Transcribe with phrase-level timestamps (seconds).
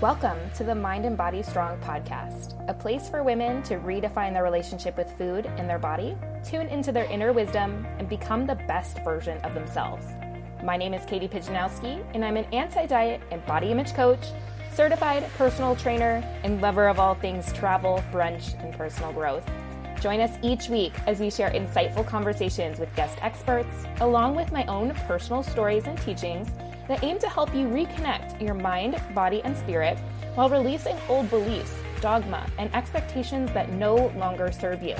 [0.00, 4.44] Welcome to the Mind and Body Strong podcast, a place for women to redefine their
[4.44, 9.02] relationship with food and their body, tune into their inner wisdom, and become the best
[9.02, 10.06] version of themselves.
[10.62, 14.24] My name is Katie Pijanowski, and I'm an anti diet and body image coach,
[14.72, 19.50] certified personal trainer, and lover of all things travel, brunch, and personal growth.
[20.00, 24.64] Join us each week as we share insightful conversations with guest experts, along with my
[24.66, 26.50] own personal stories and teachings
[26.88, 29.98] that aim to help you reconnect your mind, body, and spirit
[30.34, 34.96] while releasing old beliefs, dogma, and expectations that no longer serve you.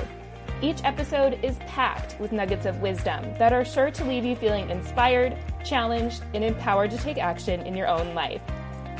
[0.61, 4.69] Each episode is packed with nuggets of wisdom that are sure to leave you feeling
[4.69, 8.41] inspired, challenged, and empowered to take action in your own life.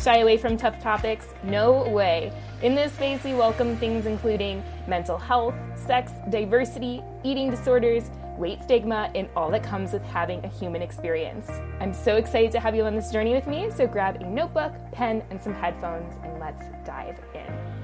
[0.01, 1.27] Shy away from tough topics?
[1.43, 2.31] No way.
[2.61, 9.11] In this space, we welcome things including mental health, sex, diversity, eating disorders, weight stigma,
[9.13, 11.49] and all that comes with having a human experience.
[11.79, 14.73] I'm so excited to have you on this journey with me, so grab a notebook,
[14.93, 17.79] pen, and some headphones, and let's dive in.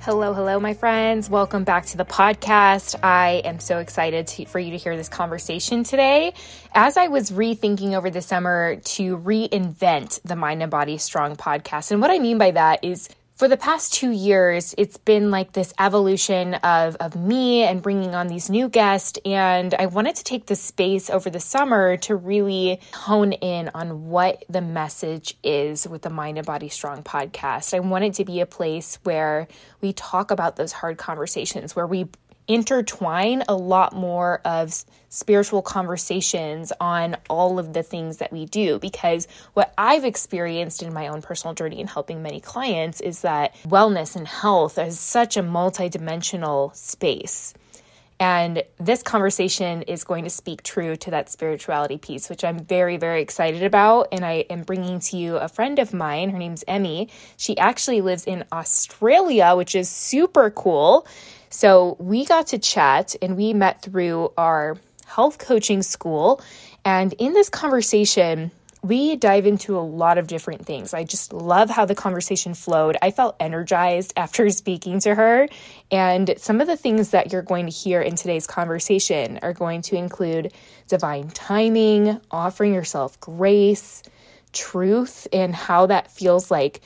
[0.00, 1.28] Hello, hello, my friends.
[1.28, 2.94] Welcome back to the podcast.
[3.02, 6.32] I am so excited to, for you to hear this conversation today.
[6.74, 11.90] As I was rethinking over the summer to reinvent the Mind and Body Strong podcast,
[11.90, 15.52] and what I mean by that is for the past two years, it's been like
[15.52, 19.18] this evolution of, of me and bringing on these new guests.
[19.26, 24.08] And I wanted to take the space over the summer to really hone in on
[24.08, 27.74] what the message is with the Mind and Body Strong podcast.
[27.74, 29.48] I wanted to be a place where
[29.82, 32.06] we talk about those hard conversations, where we
[32.48, 38.78] intertwine a lot more of spiritual conversations on all of the things that we do
[38.78, 43.54] because what I've experienced in my own personal journey in helping many clients is that
[43.66, 47.54] wellness and health is such a multidimensional space.
[48.18, 52.96] And this conversation is going to speak true to that spirituality piece, which I'm very,
[52.96, 54.08] very excited about.
[54.10, 56.30] And I am bringing to you a friend of mine.
[56.30, 57.10] Her name's Emmy.
[57.36, 61.06] She actually lives in Australia, which is super cool.
[61.56, 66.42] So we got to chat and we met through our health coaching school.
[66.84, 68.50] And in this conversation,
[68.82, 70.92] we dive into a lot of different things.
[70.92, 72.98] I just love how the conversation flowed.
[73.00, 75.48] I felt energized after speaking to her.
[75.90, 79.80] And some of the things that you're going to hear in today's conversation are going
[79.80, 80.52] to include
[80.88, 84.02] divine timing, offering yourself grace,
[84.52, 86.82] truth, and how that feels like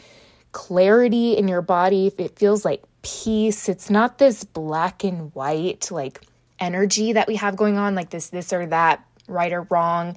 [0.53, 2.13] clarity in your body.
[2.19, 3.69] It feels like peace.
[3.69, 6.21] It's not this black and white like
[6.59, 10.17] energy that we have going on, like this, this or that, right or wrong.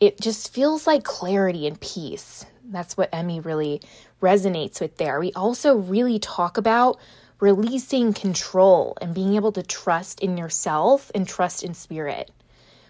[0.00, 2.44] It just feels like clarity and peace.
[2.64, 3.80] That's what Emmy really
[4.20, 5.20] resonates with there.
[5.20, 6.98] We also really talk about
[7.40, 12.30] releasing control and being able to trust in yourself and trust in spirit.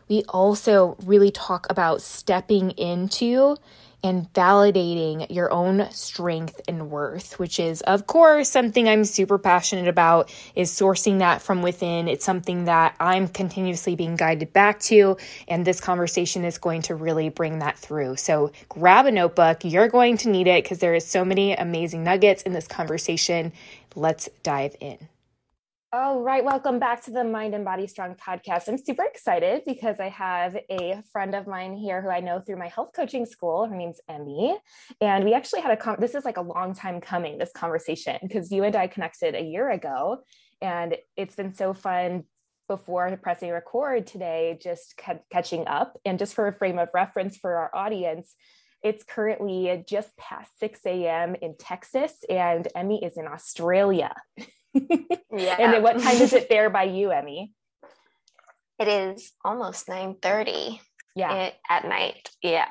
[0.09, 3.56] We also really talk about stepping into
[4.02, 9.88] and validating your own strength and worth, which is of course something I'm super passionate
[9.88, 12.08] about is sourcing that from within.
[12.08, 15.16] It's something that I'm continuously being guided back to
[15.48, 18.16] and this conversation is going to really bring that through.
[18.16, 19.64] So grab a notebook.
[19.64, 23.52] You're going to need it because there is so many amazing nuggets in this conversation.
[23.94, 25.08] Let's dive in.
[25.94, 28.66] All right, welcome back to the Mind and Body Strong podcast.
[28.66, 32.56] I'm super excited because I have a friend of mine here who I know through
[32.56, 33.66] my health coaching school.
[33.66, 34.56] Her name's Emmy,
[35.03, 38.16] and we actually had a con- this is like a long time coming this conversation
[38.22, 40.22] because you and I connected a year ago,
[40.62, 42.24] and it's been so fun
[42.69, 44.98] before pressing record today, just
[45.30, 45.98] catching up.
[46.06, 48.34] And just for a frame of reference for our audience,
[48.82, 51.34] it's currently just past 6 a.m.
[51.42, 54.14] in Texas, and Emmy is in Australia.
[54.75, 55.56] yeah.
[55.59, 57.53] and what time is it there by you, Emmy?
[58.78, 60.81] It is almost 9 30
[61.15, 61.50] yeah.
[61.69, 62.31] at night.
[62.43, 62.66] Yeah.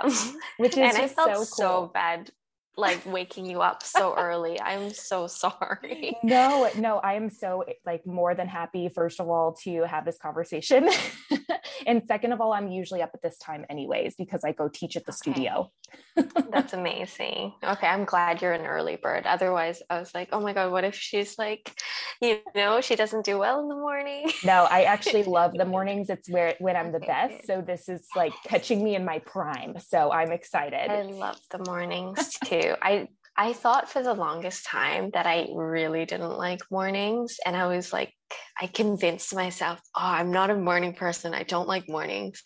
[0.57, 1.45] Which is and I felt so, cool.
[1.45, 2.31] so bad
[2.81, 4.59] like waking you up so early.
[4.59, 6.17] I'm so sorry.
[6.23, 10.17] No, no, I am so like more than happy, first of all, to have this
[10.17, 10.89] conversation.
[11.87, 14.97] and second of all, I'm usually up at this time anyways because I go teach
[14.97, 15.31] at the okay.
[15.31, 15.71] studio.
[16.51, 17.53] That's amazing.
[17.63, 19.25] Okay, I'm glad you're an early bird.
[19.25, 21.73] Otherwise, I was like, oh my God, what if she's like,
[22.21, 24.29] you know, she doesn't do well in the morning?
[24.43, 26.09] no, I actually love the mornings.
[26.09, 27.45] It's where when I'm the best.
[27.45, 29.75] So this is like catching me in my prime.
[29.79, 30.89] So I'm excited.
[30.91, 32.70] I love the mornings too.
[32.81, 33.07] I
[33.37, 37.37] I thought for the longest time that I really didn't like mornings.
[37.45, 38.13] And I was like,
[38.59, 41.33] I convinced myself, oh, I'm not a morning person.
[41.33, 42.41] I don't like mornings.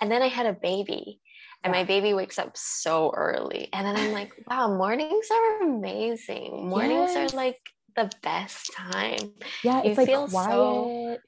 [0.00, 1.20] And then I had a baby,
[1.62, 3.68] and my baby wakes up so early.
[3.72, 6.68] And then I'm like, wow, mornings are amazing.
[6.68, 7.34] Mornings yes.
[7.34, 7.58] are like
[7.96, 9.18] the best time.
[9.64, 10.48] Yeah, it's you like feel quiet.
[10.50, 11.18] So,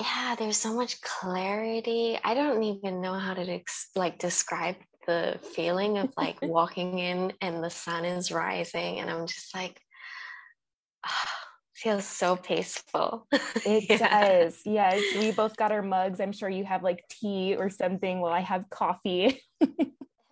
[0.00, 2.18] yeah, there's so much clarity.
[2.22, 7.32] I don't even know how to ex- like describe the feeling of like walking in
[7.40, 9.80] and the sun is rising and I'm just like
[11.06, 11.24] oh,
[11.74, 13.26] feels so peaceful.
[13.66, 14.20] It yeah.
[14.20, 14.60] does.
[14.64, 15.02] Yes.
[15.18, 16.20] We both got our mugs.
[16.20, 18.20] I'm sure you have like tea or something.
[18.20, 19.42] Well, I have coffee.
[19.62, 19.66] I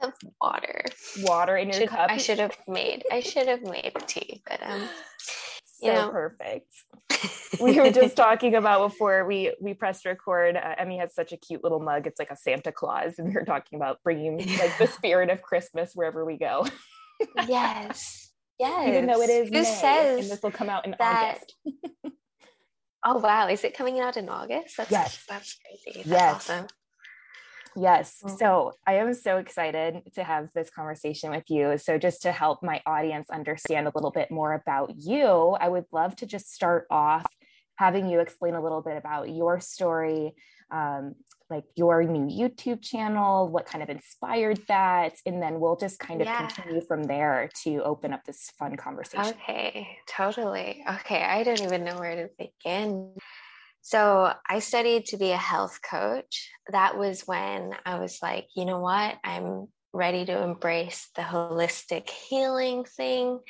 [0.01, 0.85] have water.
[1.23, 2.11] Water in your should, cup.
[2.11, 4.89] I should have made I should have made tea, but um
[5.85, 6.11] so know.
[6.11, 6.73] perfect.
[7.61, 10.57] we were just talking about before we we pressed record.
[10.57, 12.07] Uh, Emmy has such a cute little mug.
[12.07, 15.43] It's like a Santa Claus, and we are talking about bringing like the spirit of
[15.43, 16.67] Christmas wherever we go.
[17.47, 18.89] yes, yes.
[18.89, 21.45] Even though it is Who May, says and this will come out in that...
[21.67, 22.15] August.
[23.05, 23.49] oh wow!
[23.49, 24.77] Is it coming out in August?
[24.77, 26.03] That's, yes, that's crazy.
[26.09, 26.35] That's yes.
[26.51, 26.67] awesome.
[27.77, 28.23] Yes.
[28.39, 31.77] So I am so excited to have this conversation with you.
[31.79, 35.87] So, just to help my audience understand a little bit more about you, I would
[35.93, 37.27] love to just start off
[37.77, 40.35] having you explain a little bit about your story,
[40.71, 41.15] um,
[41.51, 45.15] like your new YouTube channel, what kind of inspired that.
[45.27, 46.47] And then we'll just kind of yeah.
[46.47, 49.35] continue from there to open up this fun conversation.
[49.35, 50.85] Okay, totally.
[51.01, 51.23] Okay.
[51.23, 53.15] I don't even know where to begin.
[53.87, 56.51] So I studied to be a health coach.
[56.73, 59.17] That was when I was like, you know what?
[59.23, 63.41] I'm ready to embrace the holistic healing thing.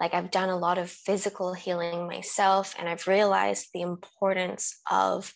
[0.00, 5.32] Like I've done a lot of physical healing myself, and I've realized the importance of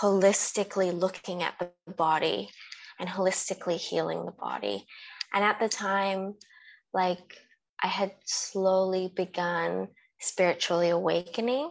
[0.00, 2.50] holistically looking at the body
[2.98, 4.84] and holistically healing the body.
[5.32, 6.34] And at the time,
[6.92, 7.38] like
[7.80, 9.86] I had slowly begun
[10.18, 11.70] spiritually awakening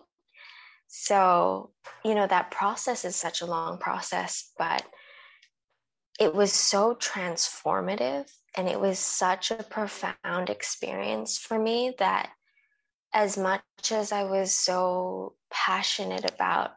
[0.94, 1.72] so,
[2.04, 4.84] you know, that process is such a long process, but
[6.20, 12.32] it was so transformative and it was such a profound experience for me that
[13.14, 16.72] as much as I was so passionate about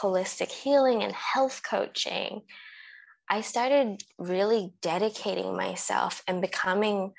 [0.00, 2.42] holistic healing and health coaching,
[3.28, 7.12] I started really dedicating myself and becoming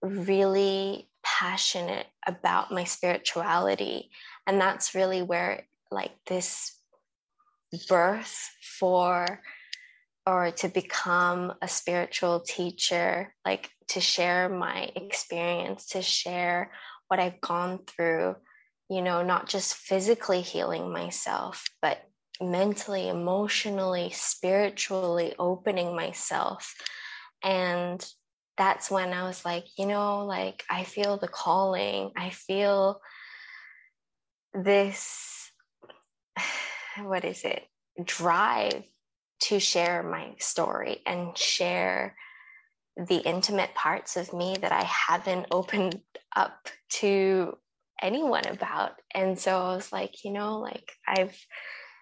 [0.00, 4.10] really passionate about my spirituality.
[4.46, 6.78] And that's really where like this
[7.88, 9.42] birth for
[10.24, 16.70] or to become a spiritual teacher like to share my experience to share
[17.08, 18.34] what i've gone through
[18.88, 22.08] you know not just physically healing myself but
[22.40, 26.74] mentally emotionally spiritually opening myself.
[27.42, 28.04] And
[28.56, 33.00] that's when i was like you know like i feel the calling i feel
[34.54, 35.50] this
[37.02, 37.62] what is it
[38.04, 38.84] drive
[39.40, 42.16] to share my story and share
[42.96, 46.00] the intimate parts of me that I haven't opened
[46.34, 46.68] up
[47.00, 47.56] to
[48.02, 48.92] anyone about.
[49.14, 51.36] And so I was like, you know, like I've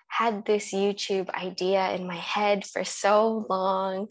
[0.08, 4.08] had this YouTube idea in my head for so long,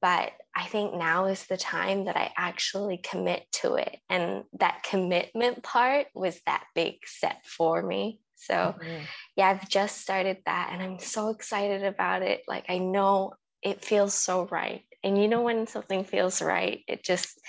[0.00, 3.96] but I think now is the time that I actually commit to it.
[4.10, 8.20] And that commitment part was that big step for me.
[8.36, 9.04] So, mm-hmm.
[9.36, 12.42] yeah, I've just started that and I'm so excited about it.
[12.48, 14.82] Like, I know it feels so right.
[15.04, 17.40] And you know, when something feels right, it just,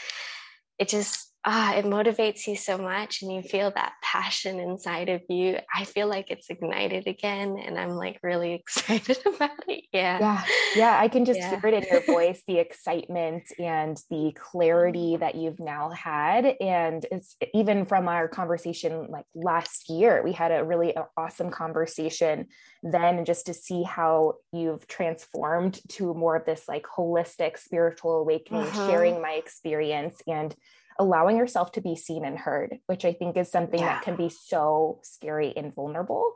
[0.80, 5.22] it just ah, it motivates you so much and you feel that passion inside of
[5.28, 5.57] you.
[5.74, 9.86] I feel like it's ignited again and I'm like really excited about it.
[9.92, 10.19] Yeah.
[10.19, 10.44] Yeah.
[10.75, 10.98] Yeah.
[11.00, 11.60] I can just yeah.
[11.60, 16.45] hear it in your voice, the excitement and the clarity that you've now had.
[16.62, 22.47] And it's even from our conversation like last year, we had a really awesome conversation
[22.83, 28.64] then just to see how you've transformed to more of this like holistic spiritual awakening,
[28.64, 28.90] uh-huh.
[28.90, 30.56] sharing my experience and
[31.00, 33.95] allowing yourself to be seen and heard, which I think is something yeah.
[33.95, 36.33] that can be so scary and vulnerable.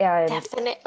[0.00, 0.76] And definitely,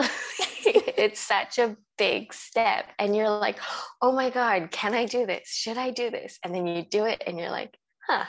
[0.66, 2.86] it's such a big step.
[3.00, 3.60] And you're like,
[4.02, 5.50] oh my God, can I do this?
[5.50, 6.40] Should I do this?
[6.44, 8.26] And then you do it and you're like, huh,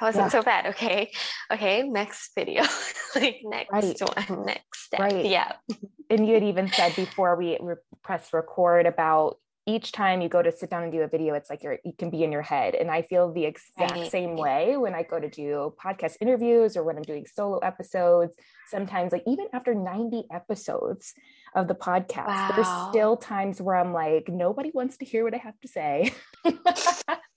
[0.00, 0.28] that wasn't yeah.
[0.28, 0.66] so bad.
[0.66, 1.12] Okay.
[1.52, 1.82] Okay.
[1.82, 2.62] Next video,
[3.14, 4.28] like next right.
[4.28, 5.00] one, next step.
[5.00, 5.26] Right.
[5.26, 5.52] Yeah.
[6.10, 10.42] And you had even said before we re- press record about each time you go
[10.42, 12.42] to sit down and do a video, it's like you're you can be in your
[12.42, 12.74] head.
[12.74, 14.10] And I feel the exact right.
[14.10, 18.36] same way when I go to do podcast interviews or when I'm doing solo episodes.
[18.68, 21.14] Sometimes, like even after 90 episodes
[21.54, 22.52] of the podcast, wow.
[22.54, 26.12] there's still times where I'm like, nobody wants to hear what I have to say.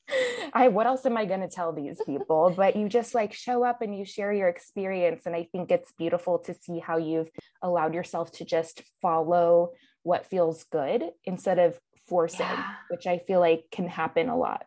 [0.53, 2.53] I what else am I going to tell these people?
[2.55, 5.25] But you just like show up and you share your experience.
[5.25, 7.29] And I think it's beautiful to see how you've
[7.61, 9.71] allowed yourself to just follow
[10.03, 11.77] what feels good instead of
[12.07, 12.73] forcing, yeah.
[12.89, 14.65] which I feel like can happen a lot.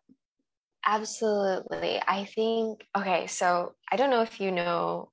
[0.87, 2.01] Absolutely.
[2.07, 5.11] I think, okay, so I don't know if you know,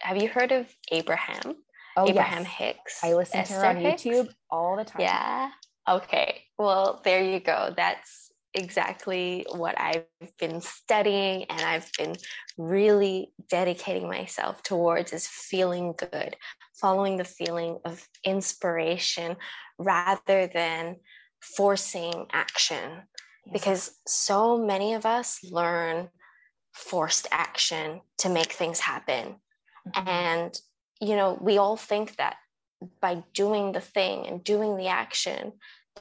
[0.00, 1.56] have you heard of Abraham?
[1.96, 2.52] Oh, Abraham yes.
[2.52, 2.98] Hicks.
[3.02, 4.02] I listen Esther to her on Hicks.
[4.02, 5.02] YouTube all the time.
[5.02, 5.50] Yeah.
[5.88, 6.42] Okay.
[6.58, 7.74] Well, there you go.
[7.76, 10.04] That's exactly what I've
[10.38, 12.16] been studying and I've been
[12.58, 16.36] really dedicating myself towards is feeling good,
[16.80, 19.36] following the feeling of inspiration
[19.78, 20.96] rather than
[21.42, 23.02] forcing action.
[23.52, 26.08] Because so many of us learn
[26.72, 29.36] forced action to make things happen.
[29.88, 30.08] Mm-hmm.
[30.08, 30.60] And,
[31.00, 32.36] you know, we all think that
[33.00, 35.52] by doing the thing and doing the action,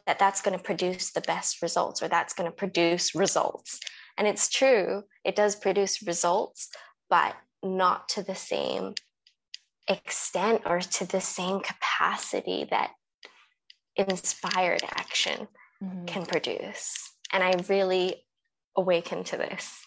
[0.05, 3.79] that that's going to produce the best results or that's going to produce results.
[4.17, 6.69] And it's true, it does produce results,
[7.09, 8.93] but not to the same
[9.87, 12.91] extent or to the same capacity that
[13.95, 15.47] inspired action
[15.83, 16.05] mm-hmm.
[16.05, 17.11] can produce.
[17.31, 18.23] And I really
[18.75, 19.85] awakened to this.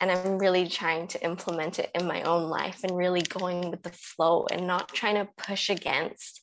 [0.00, 3.82] And I'm really trying to implement it in my own life and really going with
[3.84, 6.40] the flow and not trying to push against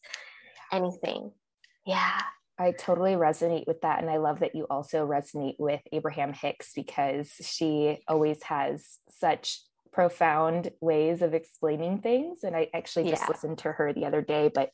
[0.72, 1.32] anything.
[1.86, 2.22] Yeah.
[2.58, 4.02] I totally resonate with that.
[4.02, 9.62] And I love that you also resonate with Abraham Hicks because she always has such
[9.92, 12.44] profound ways of explaining things.
[12.44, 13.28] And I actually just yeah.
[13.30, 14.70] listened to her the other day, but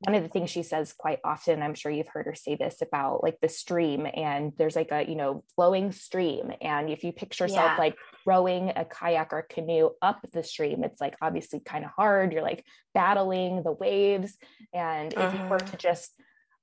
[0.00, 2.82] one of the things she says quite often i'm sure you've heard her say this
[2.82, 7.12] about like the stream and there's like a you know flowing stream and if you
[7.12, 7.76] picture yourself yeah.
[7.78, 12.32] like rowing a kayak or canoe up the stream it's like obviously kind of hard
[12.32, 14.36] you're like battling the waves
[14.74, 15.70] and if you were mm-hmm.
[15.70, 16.12] to just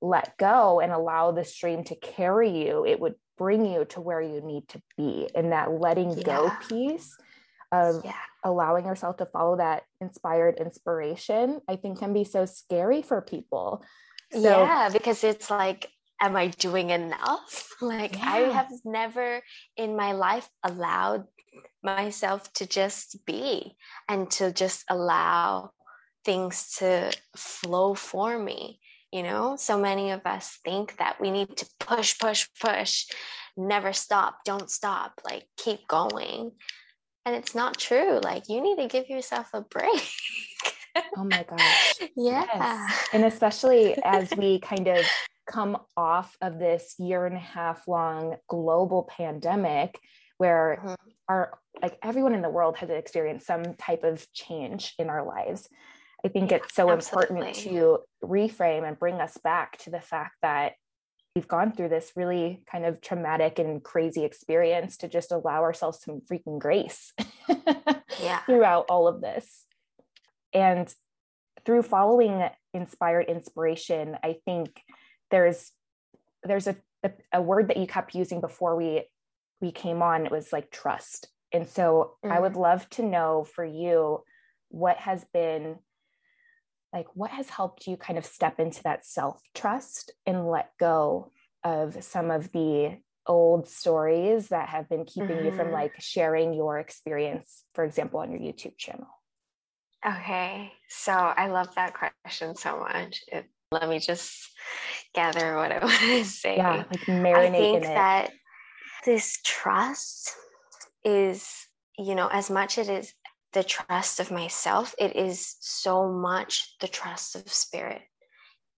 [0.01, 4.21] let go and allow the stream to carry you it would bring you to where
[4.21, 6.23] you need to be and that letting yeah.
[6.23, 7.17] go piece
[7.73, 8.13] of yeah.
[8.43, 13.83] allowing yourself to follow that inspired inspiration, I think can be so scary for people.
[14.31, 15.89] So, yeah, because it's like,
[16.21, 17.69] am I doing enough?
[17.81, 18.31] Like, yeah.
[18.31, 19.41] I have never
[19.75, 21.25] in my life allowed
[21.83, 23.75] myself to just be
[24.07, 25.71] and to just allow
[26.23, 28.79] things to flow for me.
[29.11, 33.07] You know, so many of us think that we need to push, push, push,
[33.57, 36.51] never stop, don't stop, like keep going
[37.25, 40.09] and it's not true like you need to give yourself a break
[41.17, 43.07] oh my gosh yeah yes.
[43.13, 45.05] and especially as we kind of
[45.45, 49.99] come off of this year and a half long global pandemic
[50.37, 50.93] where mm-hmm.
[51.27, 55.67] our like everyone in the world has experienced some type of change in our lives
[56.23, 57.37] i think it's so Absolutely.
[57.37, 60.73] important to reframe and bring us back to the fact that
[61.35, 65.99] we've gone through this really kind of traumatic and crazy experience to just allow ourselves
[66.03, 67.13] some freaking grace
[68.21, 68.39] yeah.
[68.45, 69.65] throughout all of this.
[70.53, 70.93] And
[71.65, 74.81] through following inspired inspiration, I think
[75.31, 75.71] there's
[76.43, 79.03] there's a, a, a word that you kept using before we
[79.59, 80.25] we came on.
[80.25, 81.29] It was like trust.
[81.51, 82.31] And so mm-hmm.
[82.31, 84.23] I would love to know for you
[84.69, 85.77] what has been
[86.93, 91.31] like what has helped you kind of step into that self trust and let go
[91.63, 95.45] of some of the old stories that have been keeping mm-hmm.
[95.45, 95.75] you from mm-hmm.
[95.75, 99.07] like sharing your experience for example on your youtube channel
[100.05, 104.49] okay so i love that question so much it, let me just
[105.15, 108.31] gather what i want to say yeah like marinate I think that
[109.05, 110.33] this trust
[111.05, 111.49] is
[111.97, 113.13] you know as much as it is
[113.53, 118.01] the trust of myself, it is so much the trust of spirit.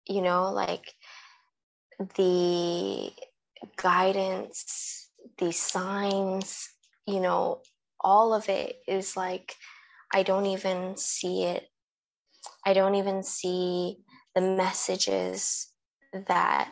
[0.08, 0.94] You know, like
[2.16, 3.12] the
[3.78, 6.70] guidance, the signs,
[7.08, 7.62] you know,
[8.00, 9.56] all of it is like,
[10.14, 11.68] I don't even see it.
[12.66, 13.98] I don't even see
[14.36, 15.72] the messages
[16.28, 16.72] that,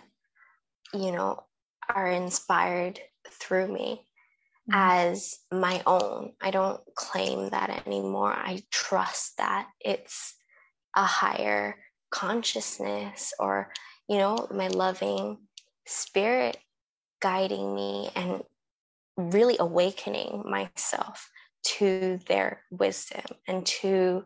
[0.94, 1.44] you know,
[1.94, 4.06] are inspired through me.
[4.72, 4.80] Mm-hmm.
[4.80, 6.32] as my own.
[6.42, 8.32] I don't claim that anymore.
[8.32, 10.36] I trust that it's
[10.96, 11.76] a higher
[12.12, 13.74] consciousness or,
[14.08, 15.40] you know, my loving
[15.86, 16.56] spirit
[17.22, 18.44] guiding me and
[19.18, 21.30] really awakening myself
[21.64, 24.24] to their wisdom and to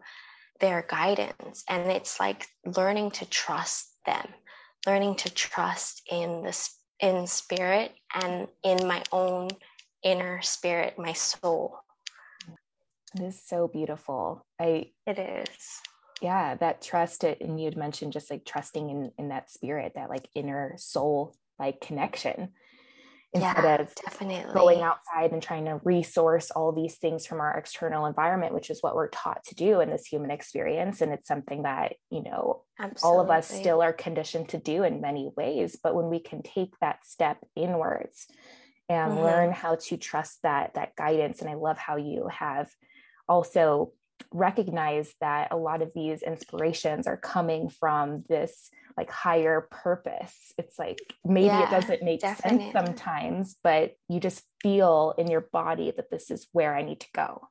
[0.60, 1.63] their guidance.
[1.67, 4.27] And it's like learning to trust them,
[4.86, 9.50] learning to trust in the in spirit and in my own
[10.08, 11.80] inner spirit, my soul.
[13.16, 14.46] It is so beautiful.
[14.60, 15.82] I it is.
[16.22, 20.10] Yeah, that trust it and you'd mentioned just like trusting in in that spirit, that
[20.10, 22.50] like inner soul like connection
[23.34, 27.58] instead yeah, of definitely going outside and trying to resource all these things from our
[27.58, 31.28] external environment which is what we're taught to do in this human experience and it's
[31.28, 33.18] something that you know Absolutely.
[33.18, 36.42] all of us still are conditioned to do in many ways but when we can
[36.42, 38.28] take that step inwards
[38.89, 39.24] and mm-hmm.
[39.24, 42.70] learn how to trust that that guidance and i love how you have
[43.27, 43.91] also
[44.34, 50.53] recognized that a lot of these inspirations are coming from this like higher purpose.
[50.58, 52.72] It's like maybe yeah, it doesn't make definitely.
[52.72, 57.01] sense sometimes, but you just feel in your body that this is where I need
[57.01, 57.48] to go.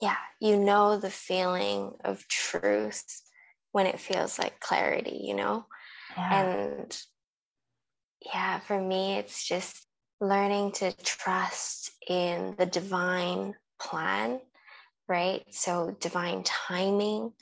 [0.00, 3.04] Yeah, you know the feeling of truth
[3.72, 5.66] when it feels like clarity, you know?
[6.16, 6.42] Yeah.
[6.42, 7.02] And
[8.24, 9.86] yeah, for me, it's just
[10.20, 14.40] learning to trust in the divine plan,
[15.08, 15.42] right?
[15.50, 17.32] So, divine timing.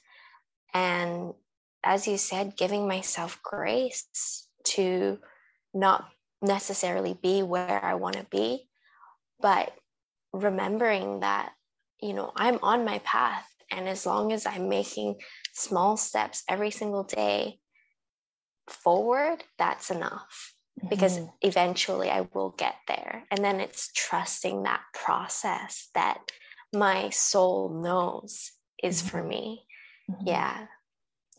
[0.72, 1.34] And
[1.82, 5.18] as you said, giving myself grace to
[5.74, 6.08] not
[6.40, 8.68] necessarily be where I want to be,
[9.40, 9.72] but
[10.32, 11.52] remembering that,
[12.00, 13.46] you know, I'm on my path.
[13.70, 15.16] And as long as I'm making
[15.52, 17.58] small steps every single day
[18.66, 20.54] forward, that's enough
[20.88, 21.30] because mm-hmm.
[21.42, 23.24] eventually I will get there.
[23.30, 26.18] And then it's trusting that process that
[26.72, 29.08] my soul knows is mm-hmm.
[29.08, 29.64] for me.
[30.10, 30.28] Mm-hmm.
[30.28, 30.66] Yeah.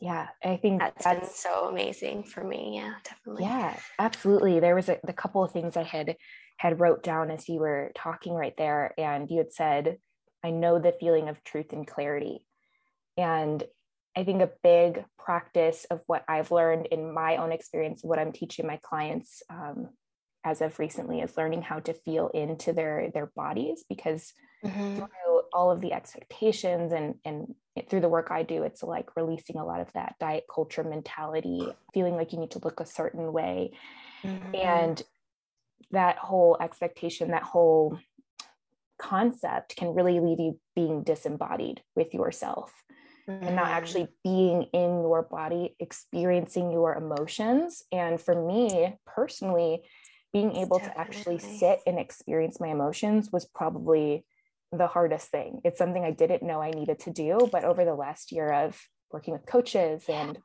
[0.01, 2.75] Yeah, I think that's, that's been so amazing for me.
[2.81, 3.43] Yeah, definitely.
[3.43, 4.59] Yeah, absolutely.
[4.61, 6.15] There was a the couple of things I had
[6.55, 9.97] had wrote down as you were talking right there, and you had said,
[10.41, 12.45] "I know the feeling of truth and clarity,"
[13.17, 13.61] and
[14.19, 18.33] I think a big practice of what I've learned in my own experience, what I'm
[18.33, 19.91] teaching my clients um,
[20.43, 24.97] as of recently, is learning how to feel into their their bodies because mm-hmm.
[24.97, 27.55] through all of the expectations and and
[27.89, 31.61] through the work I do, it's like releasing a lot of that diet culture mentality,
[31.93, 33.71] feeling like you need to look a certain way,
[34.21, 34.53] mm-hmm.
[34.53, 35.01] and
[35.91, 37.97] that whole expectation, that whole
[38.97, 42.73] concept can really leave you being disembodied with yourself.
[43.29, 47.83] And not actually being in your body, experiencing your emotions.
[47.91, 49.81] And for me personally,
[50.33, 50.93] being able Definitely.
[50.93, 54.25] to actually sit and experience my emotions was probably
[54.71, 55.61] the hardest thing.
[55.63, 58.79] It's something I didn't know I needed to do, but over the last year of
[59.11, 60.37] working with coaches and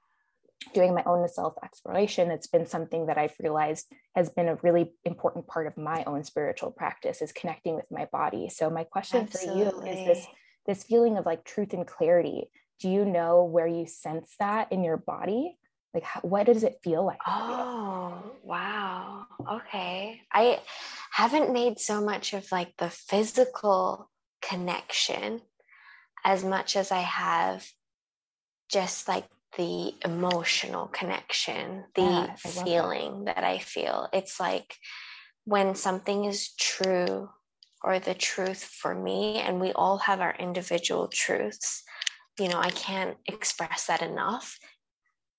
[0.72, 4.92] doing my own self exploration, it's been something that I've realized has been a really
[5.04, 8.48] important part of my own spiritual practice is connecting with my body.
[8.48, 9.64] So my question Absolutely.
[9.64, 10.26] for you is this
[10.66, 12.48] this feeling of like truth and clarity
[12.80, 15.58] do you know where you sense that in your body?
[15.92, 19.26] Like how, what does it feel like oh wow.
[19.50, 20.20] Okay.
[20.32, 20.60] I
[21.12, 24.10] haven't made so much of like the physical
[24.42, 25.40] connection
[26.24, 27.66] as much as i have
[28.70, 33.36] just like the emotional connection the yeah, feeling that.
[33.36, 34.08] that i feel.
[34.12, 34.74] It's like
[35.44, 37.28] when something is true
[37.82, 41.84] or the truth for me and we all have our individual truths
[42.38, 44.58] you know, I can't express that enough.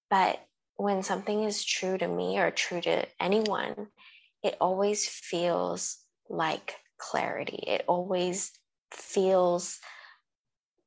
[0.10, 0.40] But
[0.76, 3.88] when something is true to me or true to anyone,
[4.44, 5.98] it always feels
[6.30, 7.64] like clarity.
[7.68, 8.52] It always
[8.92, 9.80] feels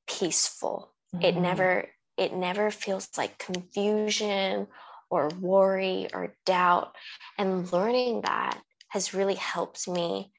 [0.06, 0.92] peaceful.
[1.14, 1.24] Mm-hmm.
[1.24, 4.66] It never it never feels like confusion
[5.08, 6.96] or worry or doubt.
[7.38, 10.32] And learning that has really helped me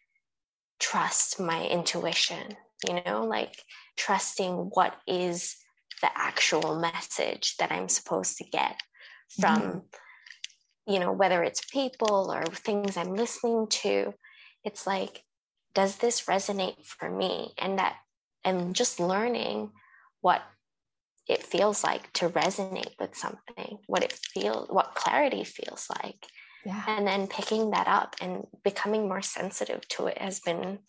[0.79, 3.55] trust my intuition, you know, like
[3.97, 5.55] trusting what is
[6.01, 8.79] the actual message that I'm supposed to get
[9.39, 10.93] from, mm-hmm.
[10.93, 14.13] you know, whether it's people or things I'm listening to.
[14.63, 15.23] It's like,
[15.73, 17.53] does this resonate for me?
[17.57, 17.95] And that,
[18.43, 19.71] and just learning
[20.21, 20.41] what
[21.27, 26.25] it feels like to resonate with something, what it feels, what clarity feels like.
[26.65, 26.83] Yeah.
[26.87, 30.79] And then picking that up and becoming more sensitive to it has been,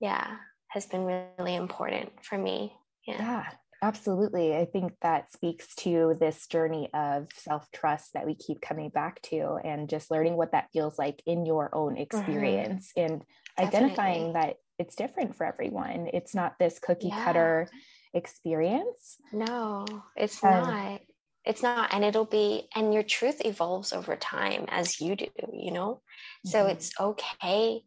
[0.00, 0.36] yeah,
[0.68, 1.04] has been
[1.38, 2.72] really important for me.
[3.06, 3.18] Yeah.
[3.18, 3.44] yeah.
[3.80, 4.56] Absolutely.
[4.56, 9.22] I think that speaks to this journey of self trust that we keep coming back
[9.22, 12.02] to and just learning what that feels like in your own mm-hmm.
[12.02, 13.12] experience mm-hmm.
[13.12, 13.22] and
[13.56, 13.78] Definitely.
[13.78, 16.08] identifying that it's different for everyone.
[16.12, 17.24] It's not this cookie yeah.
[17.24, 17.68] cutter
[18.14, 19.16] experience.
[19.32, 21.00] No, it's um, not.
[21.44, 21.94] It's not.
[21.94, 26.02] And it'll be, and your truth evolves over time as you do, you know?
[26.46, 26.48] Mm-hmm.
[26.50, 27.82] So it's okay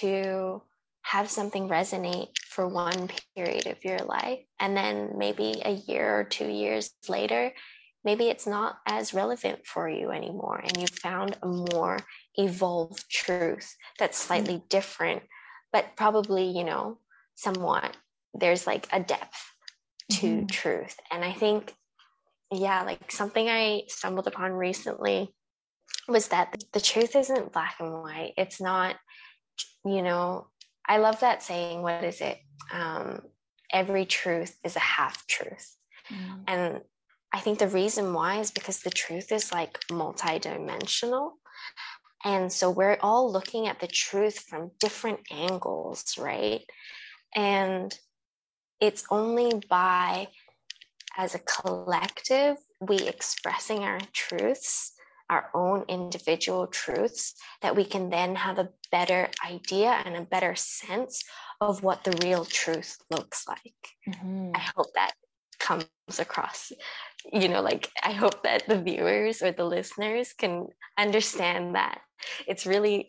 [0.00, 0.62] to
[1.06, 4.40] have something resonate for one period of your life.
[4.58, 7.52] And then maybe a year or two years later,
[8.04, 10.60] maybe it's not as relevant for you anymore.
[10.64, 12.00] And you found a more
[12.34, 14.26] evolved truth that's mm.
[14.26, 15.22] slightly different,
[15.72, 16.98] but probably, you know,
[17.36, 17.96] somewhat
[18.34, 19.44] there's like a depth
[20.10, 20.46] to mm-hmm.
[20.46, 20.96] truth.
[21.12, 21.72] And I think,
[22.52, 25.32] yeah, like something I stumbled upon recently
[26.08, 28.34] was that the truth isn't black and white.
[28.36, 28.96] It's not,
[29.84, 30.48] you know,
[30.88, 31.82] I love that saying.
[31.82, 32.38] What is it?
[32.72, 33.20] Um,
[33.72, 35.76] every truth is a half truth.
[36.10, 36.44] Mm.
[36.46, 36.80] And
[37.32, 41.32] I think the reason why is because the truth is like multidimensional.
[42.24, 46.62] And so we're all looking at the truth from different angles, right?
[47.34, 47.96] And
[48.80, 50.28] it's only by
[51.16, 54.92] as a collective we expressing our truths
[55.28, 60.54] our own individual truths that we can then have a better idea and a better
[60.54, 61.22] sense
[61.60, 63.74] of what the real truth looks like.
[64.08, 64.52] Mm-hmm.
[64.54, 65.12] i hope that
[65.58, 65.86] comes
[66.18, 66.70] across.
[67.32, 72.00] You know like i hope that the viewers or the listeners can understand that
[72.46, 73.08] it's really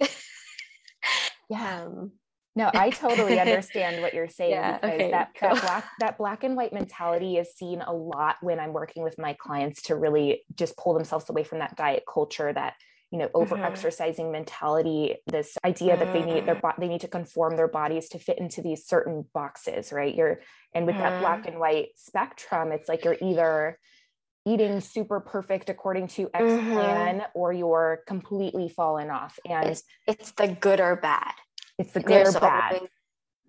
[1.49, 1.83] yeah.
[1.83, 2.13] um,
[2.57, 5.49] no, I totally understand what you're saying yeah, because okay, that, cool.
[5.49, 9.17] that black that black and white mentality is seen a lot when I'm working with
[9.19, 12.73] my clients to really just pull themselves away from that diet culture, that
[13.11, 14.33] you know over exercising mm-hmm.
[14.33, 16.73] mentality, this idea that they need their mm.
[16.79, 20.15] they need to conform their bodies to fit into these certain boxes, right?
[20.15, 20.41] You're
[20.73, 20.99] and with mm.
[20.99, 21.49] that black mm-hmm.
[21.49, 23.77] and white spectrum, it's like you're either
[24.47, 26.73] eating super perfect according to X mm-hmm.
[26.73, 29.37] plan or you're completely fallen off.
[29.45, 31.33] And it's, it's the good or bad
[31.77, 32.75] it's the good or bad.
[32.75, 32.89] Always,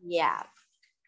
[0.05, 0.43] yeah.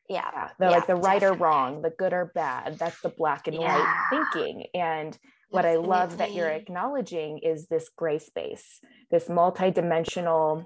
[0.08, 0.28] Yeah.
[0.32, 0.48] yeah.
[0.58, 1.38] They're yeah, like the right definitely.
[1.38, 2.78] or wrong, the good or bad.
[2.78, 3.78] That's the black and yeah.
[3.78, 4.66] white thinking.
[4.74, 5.16] And
[5.50, 5.84] what Definitely.
[5.84, 8.80] I love that you're acknowledging is this gray space,
[9.10, 10.64] this multidimensional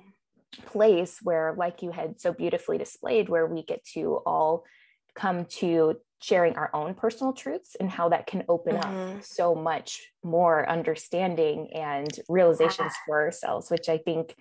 [0.67, 4.65] place where, like you had so beautifully displayed, where we get to all
[5.15, 9.17] come to sharing our own personal truths and how that can open mm-hmm.
[9.17, 13.05] up so much more understanding and realizations yeah.
[13.07, 14.35] for ourselves, which I think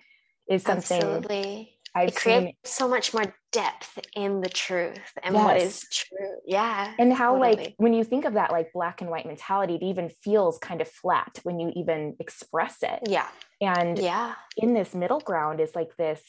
[0.48, 1.74] is something Absolutely.
[1.94, 5.44] I've it creates so much more depth in the truth and yes.
[5.44, 6.36] what is true.
[6.44, 6.92] Yeah.
[6.98, 7.56] And how, totally.
[7.56, 10.80] like, when you think of that, like black and white mentality, it even feels kind
[10.80, 13.00] of flat when you even express it.
[13.08, 13.28] Yeah.
[13.60, 16.20] And yeah, in this middle ground is like this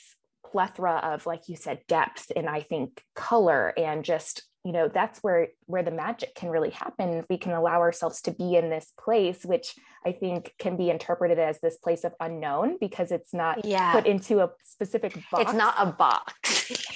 [0.52, 5.20] plethora of, like you said, depth and I think color and just you know that's
[5.20, 7.24] where where the magic can really happen.
[7.30, 9.76] We can allow ourselves to be in this place which
[10.06, 13.94] i think can be interpreted as this place of unknown because it's not yeah.
[13.94, 16.34] put into a specific box it's not a box.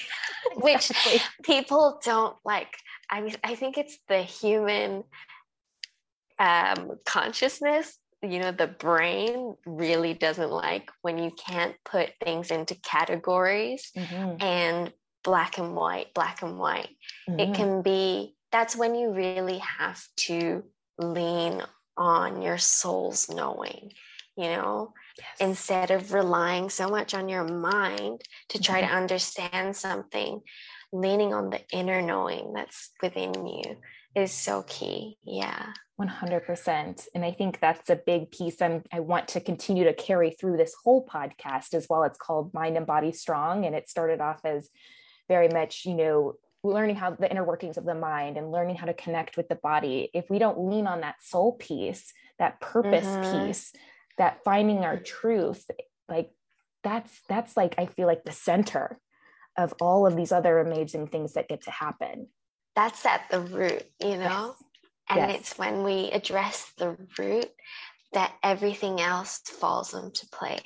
[0.56, 0.90] Which
[1.44, 2.74] people don't like.
[3.08, 5.04] I mean i think it's the human
[6.38, 12.74] um, consciousness you know the brain really doesn't like when you can't put things into
[12.76, 14.36] categories mm-hmm.
[14.40, 16.90] and black and white, black and white.
[17.28, 17.40] Mm-hmm.
[17.40, 20.64] It can be, that's when you really have to
[20.98, 21.62] lean
[21.96, 23.92] on your soul's knowing,
[24.36, 25.28] you know, yes.
[25.40, 28.90] instead of relying so much on your mind to try mm-hmm.
[28.90, 30.40] to understand something,
[30.92, 33.76] leaning on the inner knowing that's within you
[34.14, 35.18] is so key.
[35.24, 35.66] Yeah.
[36.00, 37.08] 100%.
[37.14, 40.56] And I think that's a big piece I'm, I want to continue to carry through
[40.56, 42.04] this whole podcast as well.
[42.04, 43.66] It's called Mind and Body Strong.
[43.66, 44.70] And it started off as
[45.30, 48.86] very much, you know, learning how the inner workings of the mind and learning how
[48.86, 50.10] to connect with the body.
[50.12, 53.46] If we don't lean on that soul piece, that purpose mm-hmm.
[53.46, 53.72] piece,
[54.18, 55.70] that finding our truth,
[56.08, 56.32] like
[56.82, 58.98] that's that's like I feel like the center
[59.56, 62.26] of all of these other amazing things that get to happen.
[62.74, 64.56] That's at the root, you know?
[64.58, 64.64] Yes.
[65.08, 65.40] And yes.
[65.40, 67.50] it's when we address the root
[68.12, 70.60] that everything else falls into place.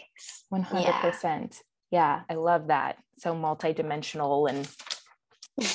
[0.52, 1.22] 100%.
[1.22, 1.48] Yeah
[1.94, 4.68] yeah i love that so multidimensional and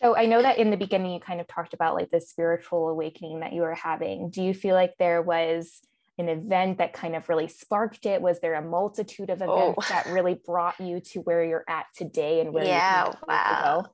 [0.00, 2.88] so i know that in the beginning you kind of talked about like the spiritual
[2.88, 4.30] awakening that you were having.
[4.30, 5.80] Do you feel like there was
[6.18, 8.22] an event that kind of really sparked it?
[8.22, 9.84] Was there a multitude of events oh.
[9.88, 13.86] that really brought you to where you're at today and where yeah wow.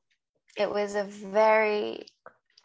[0.57, 2.07] It was a very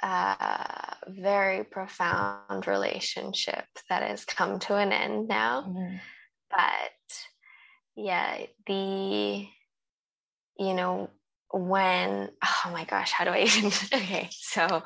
[0.01, 5.61] uh, very profound relationship that has come to an end now.
[5.61, 5.95] Mm-hmm.
[6.49, 6.91] but
[7.95, 9.47] yeah the
[10.57, 11.09] you know
[11.51, 14.83] when oh my gosh how do i even okay so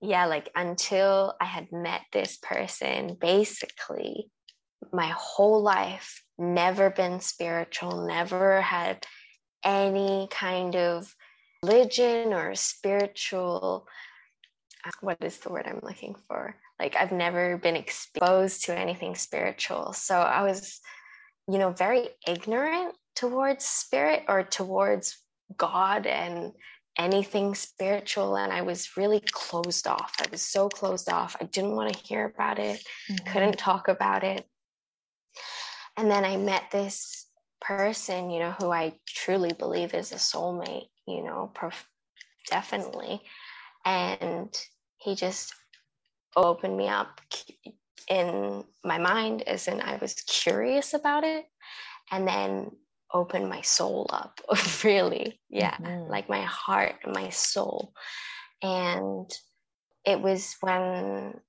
[0.00, 4.30] yeah like until i had met this person basically
[4.92, 9.04] my whole life never been spiritual never had
[9.64, 11.14] any kind of
[11.62, 13.86] religion or spiritual
[14.84, 16.54] uh, what is the word i'm looking for?
[16.78, 20.80] Like i've never been exposed to anything spiritual so i was
[21.48, 25.18] you know, very ignorant towards spirit or towards
[25.56, 26.52] God and
[26.98, 28.36] anything spiritual.
[28.36, 30.14] And I was really closed off.
[30.20, 31.36] I was so closed off.
[31.40, 33.32] I didn't want to hear about it, mm-hmm.
[33.32, 34.46] couldn't talk about it.
[35.96, 37.26] And then I met this
[37.60, 41.88] person, you know, who I truly believe is a soulmate, you know, prof-
[42.48, 43.20] definitely.
[43.84, 44.56] And
[44.98, 45.54] he just
[46.36, 47.20] opened me up
[48.08, 51.46] in my mind as in I was curious about it
[52.10, 52.70] and then
[53.12, 54.40] open my soul up
[54.84, 55.40] really.
[55.48, 56.10] Yeah mm-hmm.
[56.10, 57.92] like my heart and my soul.
[58.62, 59.30] And
[60.04, 61.40] it was when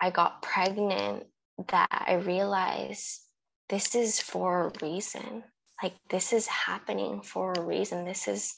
[0.00, 1.24] I got pregnant
[1.68, 3.20] that I realized
[3.68, 5.42] this is for a reason.
[5.82, 8.04] Like this is happening for a reason.
[8.04, 8.56] This is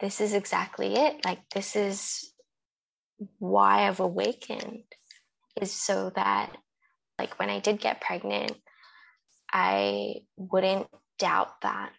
[0.00, 1.24] this is exactly it.
[1.24, 2.32] Like, this is
[3.38, 4.84] why I've awakened,
[5.60, 6.56] is so that,
[7.18, 8.52] like, when I did get pregnant,
[9.52, 10.88] I wouldn't
[11.18, 11.92] doubt that.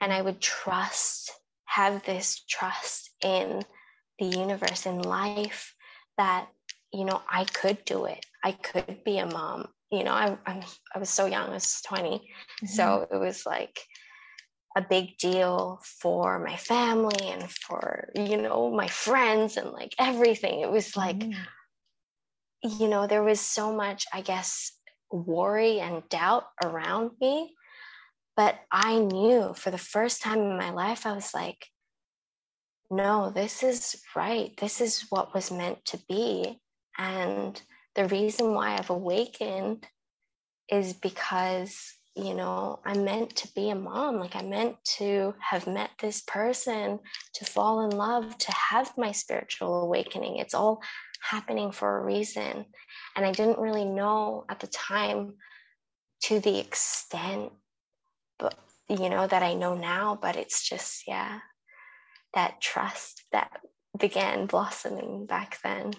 [0.00, 1.32] And I would trust,
[1.66, 3.62] have this trust in
[4.18, 5.74] the universe, in life,
[6.16, 6.48] that,
[6.92, 8.24] you know, I could do it.
[8.42, 9.68] I could be a mom.
[9.90, 10.62] You know, I, I'm,
[10.94, 12.08] I was so young, I was 20.
[12.08, 12.66] Mm-hmm.
[12.66, 13.78] So it was like,
[14.76, 20.60] a big deal for my family and for you know my friends and like everything
[20.60, 21.34] it was like mm.
[22.66, 24.72] You know there was so much i guess
[25.10, 27.54] worry and doubt around me
[28.36, 31.66] but i knew for the first time in my life i was like
[32.90, 36.60] no this is right this is what was meant to be
[36.98, 37.62] and
[37.94, 39.86] the reason why i've awakened
[40.68, 44.18] is because you know, I'm meant to be a mom.
[44.18, 46.98] Like I meant to have met this person,
[47.34, 50.38] to fall in love, to have my spiritual awakening.
[50.38, 50.80] It's all
[51.20, 52.66] happening for a reason.
[53.14, 55.34] And I didn't really know at the time
[56.24, 57.52] to the extent,
[58.38, 60.18] but you know, that I know now.
[60.20, 61.40] But it's just, yeah,
[62.34, 63.50] that trust that
[63.98, 65.92] began blossoming back then.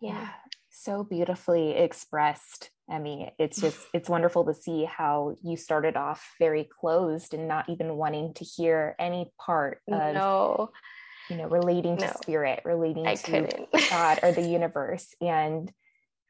[0.00, 0.28] Yeah.
[0.70, 3.32] So beautifully expressed Emmy.
[3.38, 7.96] It's just, it's wonderful to see how you started off very closed and not even
[7.96, 10.70] wanting to hear any part of, no.
[11.30, 12.12] You know, relating to no.
[12.20, 15.14] spirit, relating I to God or the universe.
[15.20, 15.72] And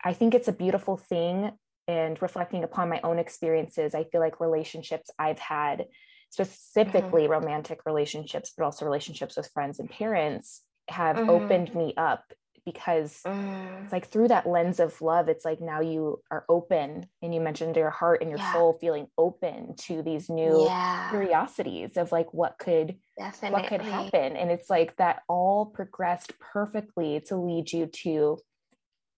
[0.05, 1.53] I think it's a beautiful thing.
[1.89, 5.87] And reflecting upon my own experiences, I feel like relationships I've had,
[6.29, 7.33] specifically mm-hmm.
[7.33, 11.31] romantic relationships, but also relationships with friends and parents, have mm-hmm.
[11.31, 12.23] opened me up
[12.64, 13.83] because mm.
[13.83, 17.40] it's like through that lens of love it's like now you are open and you
[17.40, 18.53] mentioned your heart and your yeah.
[18.53, 21.11] soul feeling open to these new yeah.
[21.11, 23.61] curiosities of like what could Definitely.
[23.61, 28.38] what could happen and it's like that all progressed perfectly to lead you to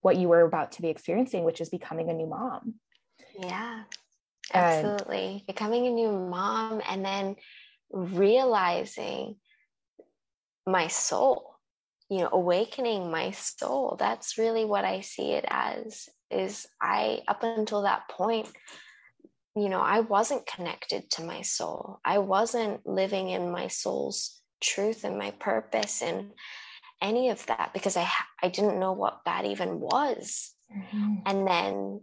[0.01, 2.75] what you were about to be experiencing which is becoming a new mom
[3.39, 3.83] yeah
[4.53, 7.37] absolutely and, becoming a new mom and then
[7.91, 9.37] realizing
[10.67, 11.52] my soul
[12.13, 13.97] you know awakening my soul.
[13.99, 18.49] That's really what i see it as is i up until that point
[19.57, 22.01] you know i wasn't connected to my soul.
[22.05, 26.33] I wasn't living in my soul's truth and my purpose and
[27.01, 28.07] any of that because i
[28.43, 30.53] i didn't know what that even was.
[30.71, 31.15] Mm-hmm.
[31.27, 32.01] and then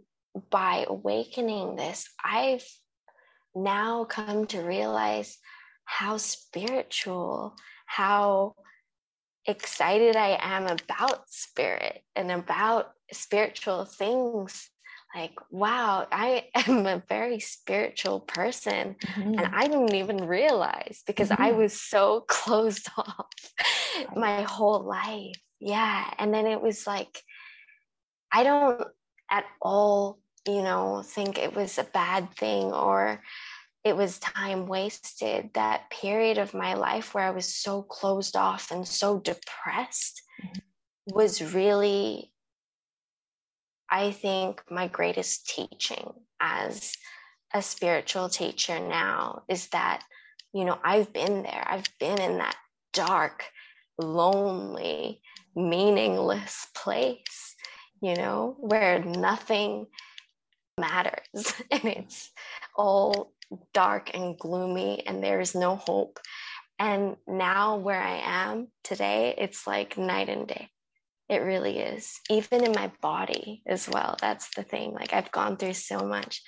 [0.51, 2.65] by awakening this i've
[3.55, 5.37] now come to realize
[5.85, 7.55] how spiritual
[7.87, 8.53] how
[9.49, 14.69] excited I am about spirit and about spiritual things.
[15.15, 18.95] Like, wow, I am a very spiritual person.
[19.03, 19.39] Mm-hmm.
[19.39, 21.41] And I didn't even realize because mm-hmm.
[21.41, 23.25] I was so closed off
[24.15, 25.35] my whole life.
[25.59, 26.05] Yeah.
[26.17, 27.21] And then it was like,
[28.31, 28.83] I don't
[29.31, 33.21] at all, you know, think it was a bad thing or
[33.83, 38.71] it was time wasted that period of my life where i was so closed off
[38.71, 41.15] and so depressed mm-hmm.
[41.15, 42.31] was really
[43.89, 46.93] i think my greatest teaching as
[47.53, 50.03] a spiritual teacher now is that
[50.53, 52.55] you know i've been there i've been in that
[52.93, 53.45] dark
[53.97, 55.21] lonely
[55.55, 57.55] meaningless place
[58.01, 59.85] you know where nothing
[60.77, 62.31] matters and it's
[62.75, 63.33] all
[63.73, 66.19] dark and gloomy and there is no hope.
[66.77, 70.69] And now, where I am today, it's like night and day.
[71.27, 72.19] It really is.
[72.29, 74.15] Even in my body as well.
[74.21, 74.93] That's the thing.
[74.93, 76.41] Like, I've gone through so much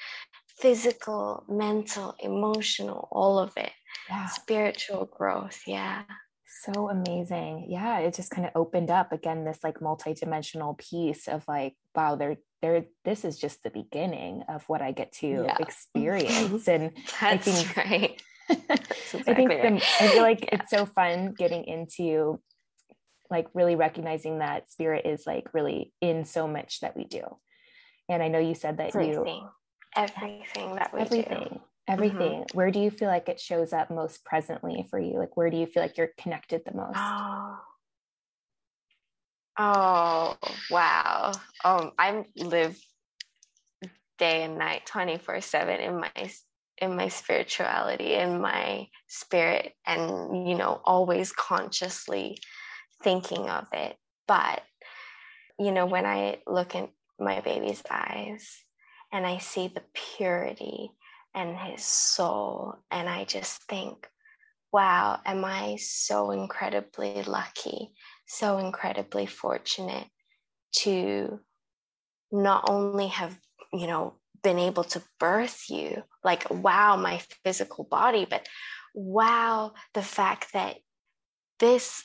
[0.60, 3.72] physical, mental, emotional, all of it.
[4.10, 4.28] Yeah.
[4.28, 5.62] Spiritual growth.
[5.68, 6.04] Yeah.
[6.64, 7.68] So amazing.
[7.70, 8.00] Yeah.
[8.00, 12.38] It just kind of opened up again this like multi-dimensional piece of like, wow, there
[12.62, 15.58] there this is just the beginning of what I get to yeah.
[15.60, 16.68] experience.
[16.68, 18.22] And That's I think right.
[18.50, 20.60] I think the, I feel like yeah.
[20.60, 22.40] it's so fun getting into
[23.30, 27.24] like really recognizing that spirit is like really in so much that we do.
[28.10, 29.26] And I know you said that everything.
[29.26, 29.50] you
[29.96, 31.48] everything that we everything.
[31.50, 31.62] Do.
[31.88, 32.44] Everything.
[32.44, 32.58] Mm-hmm.
[32.58, 35.18] Where do you feel like it shows up most presently for you?
[35.18, 36.98] Like where do you feel like you're connected the most?
[36.98, 37.58] Oh
[39.58, 40.38] Oh,
[40.70, 41.34] wow.
[41.64, 42.80] Um, I live
[44.18, 46.32] day and night 24 7 in my
[46.78, 52.38] in my spirituality in my spirit and you know always consciously
[53.04, 54.62] thinking of it but
[55.58, 56.88] you know when i look in
[57.20, 58.64] my baby's eyes
[59.12, 60.92] and i see the purity
[61.34, 64.08] and his soul and i just think
[64.72, 67.92] wow, am I so incredibly lucky,
[68.26, 70.08] so incredibly fortunate
[70.78, 71.40] to
[72.32, 73.38] not only have,
[73.74, 78.48] you know, been able to birth you, like, wow, my physical body, but
[78.96, 80.78] wow, the fact that
[81.60, 82.04] this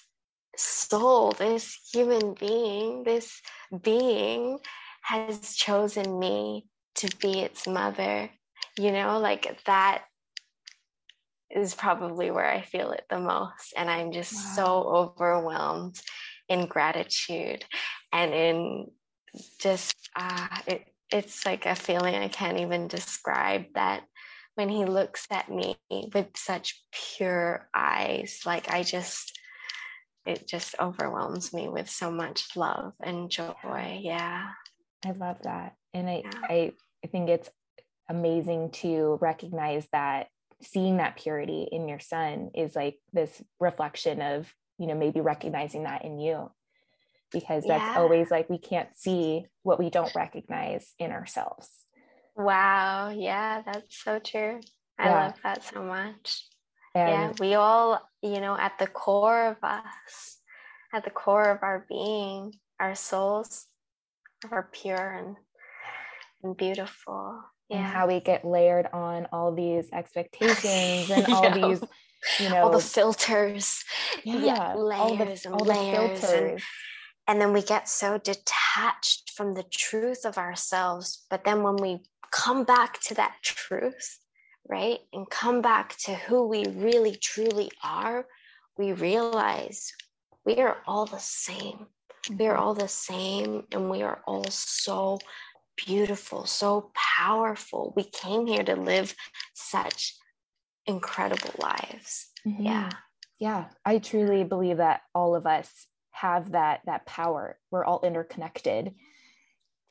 [0.57, 3.41] soul, this human being, this
[3.83, 4.59] being
[5.03, 8.29] has chosen me to be its mother.
[8.79, 10.05] You know, like that
[11.51, 13.73] is probably where I feel it the most.
[13.77, 14.53] And I'm just wow.
[14.55, 14.67] so
[15.17, 16.01] overwhelmed
[16.49, 17.65] in gratitude
[18.13, 18.91] and in
[19.61, 24.05] just, uh, it, it's like a feeling I can't even describe that
[24.57, 25.77] when he looks at me
[26.15, 29.39] with such pure eyes, like I just,
[30.27, 34.01] it just overwhelms me with so much love and joy.
[34.03, 34.49] Yeah.
[35.05, 35.75] I love that.
[35.95, 36.41] And I, yeah.
[36.43, 36.73] I,
[37.05, 37.49] I think it's
[38.09, 40.29] amazing to recognize that
[40.63, 45.85] seeing that purity in your son is like this reflection of, you know, maybe recognizing
[45.85, 46.51] that in you
[47.33, 47.99] because that's yeah.
[47.99, 51.69] always like we can't see what we don't recognize in ourselves.
[52.35, 53.11] Wow.
[53.15, 54.61] Yeah, that's so true.
[54.99, 55.25] I yeah.
[55.25, 56.47] love that so much.
[56.95, 60.39] And yeah, we all, you know, at the core of us,
[60.93, 63.67] at the core of our being, our souls
[64.51, 65.37] are pure and,
[66.43, 67.43] and beautiful.
[67.69, 67.79] Yeah.
[67.79, 71.83] And how we get layered on all these expectations and all these,
[72.39, 73.83] you know, all the filters.
[74.25, 76.25] Yeah, yeah layers all the, and all layers.
[76.25, 76.61] And,
[77.27, 81.25] and then we get so detached from the truth of ourselves.
[81.29, 84.19] But then when we come back to that truth,
[84.69, 84.99] right?
[85.13, 88.27] And come back to who we really truly are,
[88.79, 89.93] we realize
[90.45, 91.87] we are all the same.
[92.31, 92.63] We are mm-hmm.
[92.63, 95.19] all the same, and we are all so
[95.77, 97.93] beautiful, so powerful.
[97.97, 99.15] We came here to live
[99.55, 100.15] such
[100.87, 102.29] incredible lives.
[102.47, 102.63] Mm-hmm.
[102.63, 102.91] Yeah.
[103.39, 103.65] Yeah.
[103.85, 105.71] I truly believe that all of us
[106.13, 107.59] have that that power.
[107.71, 108.95] We're all interconnected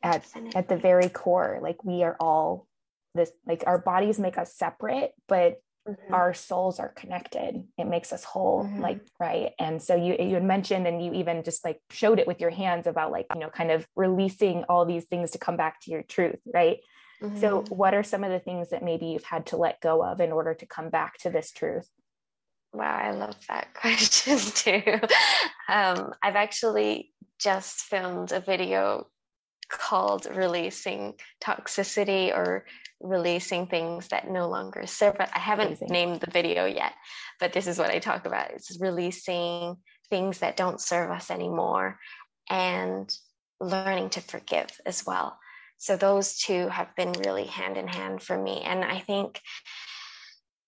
[0.02, 1.60] at, at the very core.
[1.62, 2.67] Like we are all
[3.13, 6.13] this like our bodies make us separate but mm-hmm.
[6.13, 8.82] our souls are connected it makes us whole mm-hmm.
[8.82, 12.28] like right and so you you had mentioned and you even just like showed it
[12.28, 15.58] with your hands about like you know kind of releasing all these things to come
[15.58, 16.80] back to your truth right
[17.21, 17.39] mm-hmm.
[17.39, 20.19] so what are some of the things that maybe you've had to let go of
[20.19, 21.89] in order to come back to this truth
[22.74, 25.00] wow i love that question too
[25.69, 29.08] um, i've actually just filmed a video
[29.69, 32.65] called releasing toxicity or
[33.01, 35.88] releasing things that no longer serve i haven't Amazing.
[35.89, 36.93] named the video yet
[37.39, 38.51] but this is what i talk about.
[38.51, 39.77] It's releasing
[40.10, 41.99] things that don't serve us anymore
[42.49, 43.12] and
[43.60, 45.38] learning to forgive as well.
[45.77, 48.62] So those two have been really hand in hand for me.
[48.62, 49.41] And i think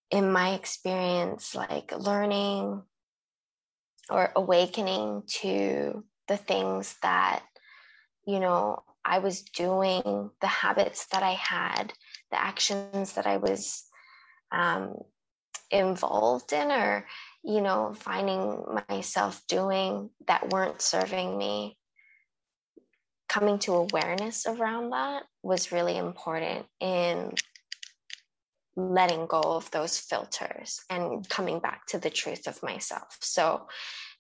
[0.09, 2.81] in my experience like learning
[4.09, 7.43] or awakening to the things that
[8.25, 11.93] you know I was doing, the habits that I had,
[12.29, 13.85] the actions that I was
[14.51, 14.95] um,
[15.71, 17.07] involved in, or,
[17.43, 21.77] you know, finding myself doing that weren't serving me.
[23.29, 27.33] Coming to awareness around that was really important in
[28.75, 33.17] letting go of those filters and coming back to the truth of myself.
[33.21, 33.67] So,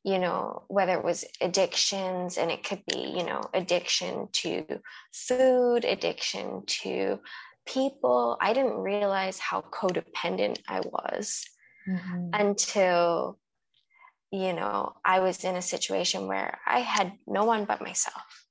[0.07, 4.63] you know, whether it was addictions, and it could be, you know, addiction to
[5.11, 7.19] food, addiction to
[7.67, 8.37] people.
[8.39, 11.43] I didn't realize how codependent I was
[11.85, 12.29] mm-hmm.
[12.31, 13.37] until,
[14.31, 18.45] you know, I was in a situation where I had no one but myself,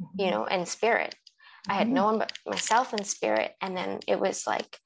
[0.00, 0.20] mm-hmm.
[0.20, 1.16] you know, and spirit.
[1.16, 1.72] Mm-hmm.
[1.72, 2.10] I had no mm-hmm.
[2.10, 3.56] one but myself and spirit.
[3.60, 4.78] And then it was like,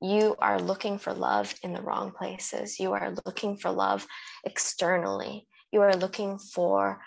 [0.00, 2.80] you are looking for love in the wrong places.
[2.80, 4.04] You are looking for love
[4.44, 7.00] externally you are looking for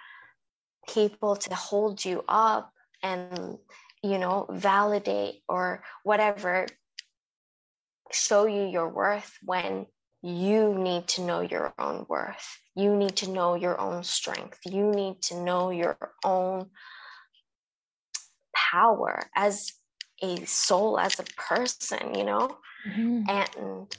[0.87, 3.57] people to hold you up and
[4.03, 6.67] you know validate or whatever
[8.11, 9.85] show you your worth when
[10.21, 12.57] you need to know your own worth.
[12.75, 14.59] You need to know your own strength.
[14.65, 16.71] You need to know your own
[18.55, 19.71] power as
[20.21, 22.57] a soul as a person you know?
[22.87, 23.29] Mm-hmm.
[23.29, 23.97] and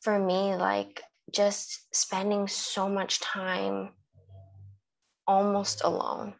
[0.00, 1.02] for me like
[1.32, 3.90] just spending so much time
[5.26, 6.34] almost alone.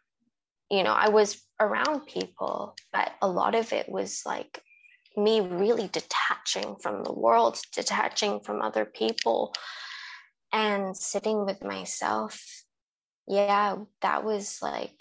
[0.70, 4.62] You know, I was around people, but a lot of it was like
[5.16, 9.54] me really detaching from the world, detaching from other people,
[10.52, 12.40] and sitting with myself.
[13.26, 15.00] Yeah, that was like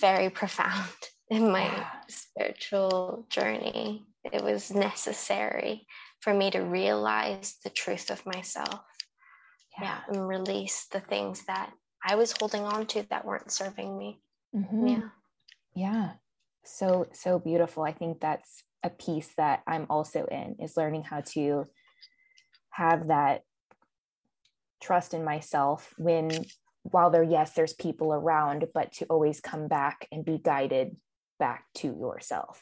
[0.00, 0.88] very profound
[1.30, 1.90] in my yeah.
[2.08, 4.06] spiritual journey.
[4.24, 5.86] it was necessary
[6.22, 8.80] for me to realize the truth of myself.
[9.78, 9.84] Yeah.
[9.84, 10.00] yeah.
[10.08, 11.72] and release the things that
[12.04, 14.20] i was holding on to that weren't serving me.
[14.54, 14.86] Mm-hmm.
[14.86, 15.08] yeah.
[15.74, 16.10] Yeah.
[16.64, 17.82] So so beautiful.
[17.82, 21.64] I think that's a piece that i'm also in is learning how to
[22.70, 23.42] have that
[24.80, 26.30] trust in myself when
[26.82, 30.96] while there yes there's people around but to always come back and be guided
[31.38, 32.60] back to yourself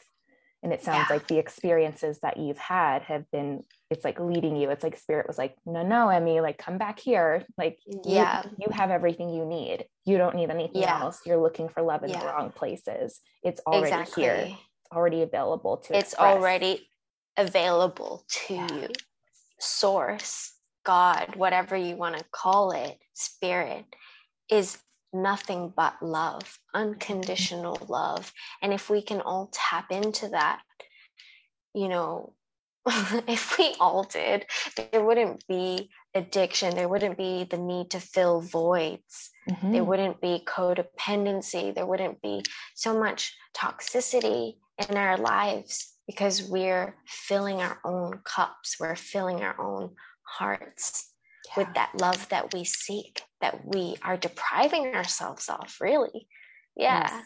[0.63, 1.15] and it sounds yeah.
[1.15, 5.27] like the experiences that you've had have been it's like leading you it's like spirit
[5.27, 9.29] was like no no emmy like come back here like yeah you, you have everything
[9.29, 11.01] you need you don't need anything yeah.
[11.01, 12.19] else you're looking for love in yeah.
[12.19, 14.23] the wrong places it's already exactly.
[14.23, 16.35] here it's already available to it's express.
[16.35, 16.87] already
[17.37, 18.87] available to you
[19.59, 20.53] source
[20.85, 23.85] god whatever you want to call it spirit
[24.49, 24.77] is
[25.13, 28.31] nothing but love, unconditional love.
[28.61, 30.61] And if we can all tap into that,
[31.73, 32.33] you know,
[33.27, 34.45] if we all did,
[34.91, 39.71] there wouldn't be addiction, there wouldn't be the need to fill voids, mm-hmm.
[39.71, 42.43] there wouldn't be codependency, there wouldn't be
[42.75, 44.55] so much toxicity
[44.89, 49.91] in our lives because we're filling our own cups, we're filling our own
[50.23, 51.10] hearts.
[51.57, 56.27] With that love that we seek, that we are depriving ourselves of, really.
[56.75, 57.09] Yeah.
[57.11, 57.23] Yes.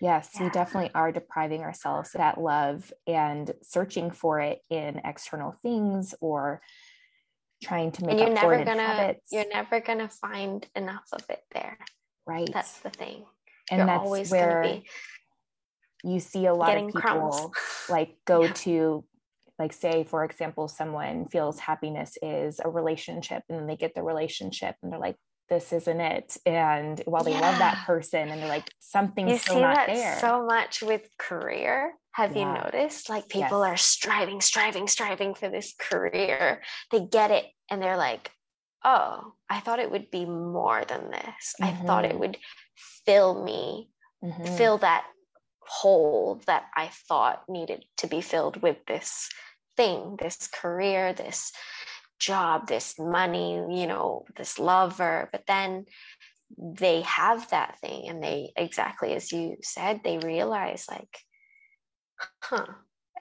[0.00, 0.42] Yes, yeah.
[0.42, 6.60] we definitely are depriving ourselves that love and searching for it in external things or
[7.62, 9.28] trying to make and you're up never for it gonna, habits.
[9.32, 11.78] You're never gonna find enough of it there.
[12.26, 12.50] Right.
[12.52, 13.24] That's the thing.
[13.70, 14.82] And you're that's where
[16.02, 17.52] you see a lot of people crumbs.
[17.88, 18.52] like go yeah.
[18.52, 19.04] to
[19.58, 24.02] like say for example someone feels happiness is a relationship and then they get the
[24.02, 25.16] relationship and they're like
[25.48, 27.40] this isn't it and while they yeah.
[27.40, 30.82] love that person and they're like something's you still see not that there so much
[30.82, 32.54] with career have yeah.
[32.54, 33.72] you noticed like people yes.
[33.72, 38.30] are striving striving striving for this career they get it and they're like
[38.84, 41.64] oh i thought it would be more than this mm-hmm.
[41.64, 42.20] i thought it mm-hmm.
[42.20, 42.38] would
[43.04, 43.90] fill me
[44.24, 44.56] mm-hmm.
[44.56, 45.04] fill that
[45.66, 49.28] hole that I thought needed to be filled with this
[49.76, 51.52] thing, this career, this
[52.18, 55.28] job, this money, you know, this lover.
[55.32, 55.86] But then
[56.58, 61.18] they have that thing and they, exactly as you said, they realize, like,
[62.42, 62.66] huh,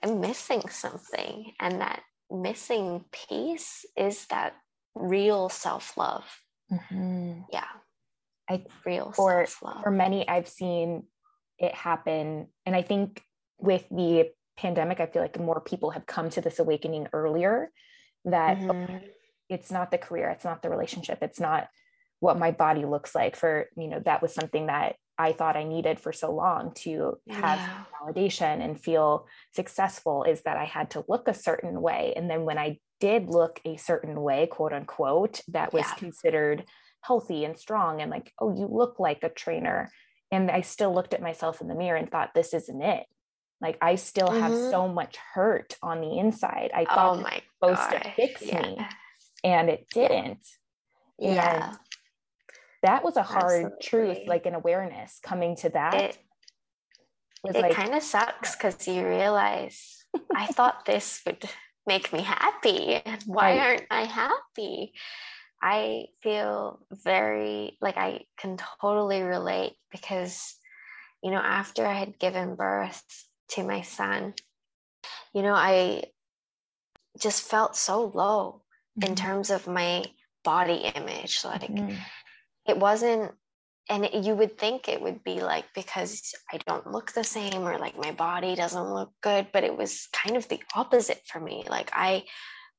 [0.04, 1.54] I'm missing something.
[1.60, 4.54] And that missing piece is that
[4.96, 6.26] real self love.
[6.72, 7.42] Mm-hmm.
[7.52, 7.68] Yeah.
[8.50, 11.04] I real for for many I've seen
[11.64, 12.48] it happen.
[12.66, 13.24] And I think
[13.58, 17.72] with the pandemic, I feel like more people have come to this awakening earlier
[18.26, 18.98] that mm-hmm.
[19.48, 21.70] it's not the career, it's not the relationship, it's not
[22.20, 23.38] what my body looks like.
[23.38, 27.18] For, you know, that was something that I thought I needed for so long to
[27.30, 27.84] have yeah.
[28.02, 32.14] validation and feel successful is that I had to look a certain way.
[32.18, 35.96] And then when I did look a certain way, quote unquote, that was yeah.
[35.96, 36.66] considered
[37.02, 39.90] healthy and strong and like, oh, you look like a trainer
[40.34, 43.06] and I still looked at myself in the mirror and thought, this isn't it.
[43.62, 44.72] Like I still have mm-hmm.
[44.72, 46.72] so much hurt on the inside.
[46.74, 48.62] I thought oh my it was supposed to fix yeah.
[48.62, 48.78] me
[49.44, 50.46] and it didn't.
[51.20, 51.68] Yeah.
[51.70, 51.78] And
[52.82, 53.78] that was a hard Absolutely.
[53.82, 55.94] truth, like an awareness coming to that.
[55.94, 56.18] It,
[57.46, 60.04] it like, kind of sucks because you realize
[60.36, 61.46] I thought this would
[61.86, 63.02] make me happy.
[63.28, 63.60] Why right.
[63.60, 64.94] aren't I happy?
[65.66, 70.58] I feel very like I can totally relate because,
[71.24, 73.02] you know, after I had given birth
[73.52, 74.34] to my son,
[75.34, 76.04] you know, I
[77.18, 78.64] just felt so low
[79.00, 79.10] mm-hmm.
[79.10, 80.04] in terms of my
[80.44, 81.46] body image.
[81.46, 81.96] Like mm-hmm.
[82.68, 83.32] it wasn't,
[83.90, 87.66] and it, you would think it would be like because I don't look the same
[87.66, 91.40] or like my body doesn't look good, but it was kind of the opposite for
[91.40, 91.64] me.
[91.70, 92.26] Like I,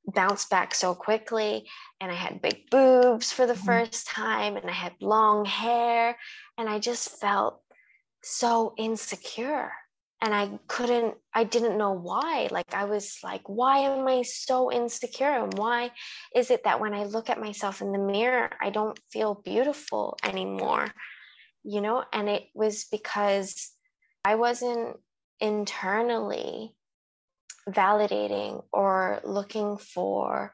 [0.07, 1.69] bounced back so quickly
[2.01, 3.67] and I had big boobs for the mm-hmm.
[3.67, 6.17] first time and I had long hair
[6.59, 7.61] and I just felt
[8.23, 9.73] so insecure
[10.21, 14.73] and I couldn't I didn't know why like I was like why am I so
[14.73, 15.91] insecure and why
[16.35, 20.17] is it that when I look at myself in the mirror I don't feel beautiful
[20.23, 20.89] anymore
[21.63, 23.71] you know and it was because
[24.25, 24.97] I wasn't
[25.41, 26.75] internally
[27.69, 30.53] validating or looking for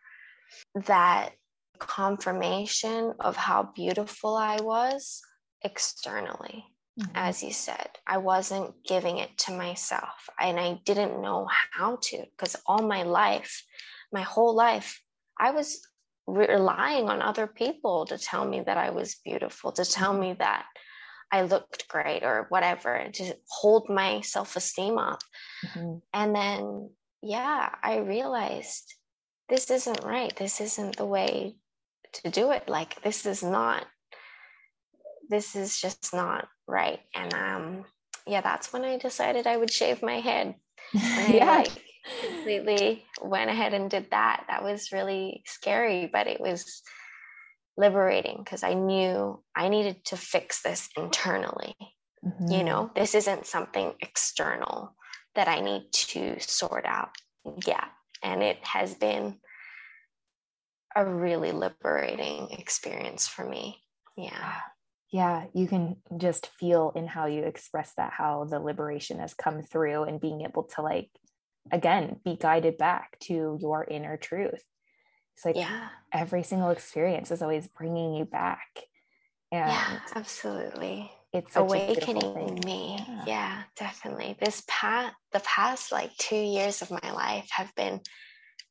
[0.86, 1.30] that
[1.78, 5.20] confirmation of how beautiful I was
[5.62, 6.64] externally.
[7.00, 7.12] Mm-hmm.
[7.14, 12.24] As you said, I wasn't giving it to myself and I didn't know how to
[12.36, 13.64] because all my life,
[14.12, 15.00] my whole life,
[15.38, 15.80] I was
[16.26, 20.66] relying on other people to tell me that I was beautiful, to tell me that
[21.32, 25.20] I looked great or whatever, to hold my self esteem up.
[25.64, 25.98] Mm-hmm.
[26.12, 26.90] And then,
[27.22, 28.94] yeah, I realized
[29.48, 30.34] this isn't right.
[30.36, 31.56] This isn't the way
[32.12, 32.68] to do it.
[32.68, 33.84] Like, this is not,
[35.28, 37.00] this is just not right.
[37.14, 37.84] And um,
[38.26, 40.54] yeah, that's when I decided I would shave my head.
[40.94, 41.50] And yeah.
[41.50, 41.82] I like
[42.26, 44.44] completely went ahead and did that.
[44.48, 46.82] That was really scary, but it was
[47.76, 51.76] liberating because I knew I needed to fix this internally.
[52.24, 52.50] Mm-hmm.
[52.50, 54.94] You know, this isn't something external
[55.34, 57.10] that I need to sort out.
[57.66, 57.84] Yeah.
[58.22, 59.36] And it has been
[60.94, 63.82] a really liberating experience for me.
[64.16, 64.56] Yeah.
[65.12, 69.62] Yeah, you can just feel in how you express that, how the liberation has come
[69.62, 71.10] through and being able to, like,
[71.72, 74.62] again, be guided back to your inner truth.
[75.36, 75.88] It's like yeah.
[76.12, 78.68] every single experience is always bringing you back.
[79.50, 81.10] And yeah, absolutely.
[81.32, 82.96] It's awakening me.
[82.98, 83.24] Yeah.
[83.26, 84.36] yeah, definitely.
[84.40, 88.00] This past, the past like two years of my life have been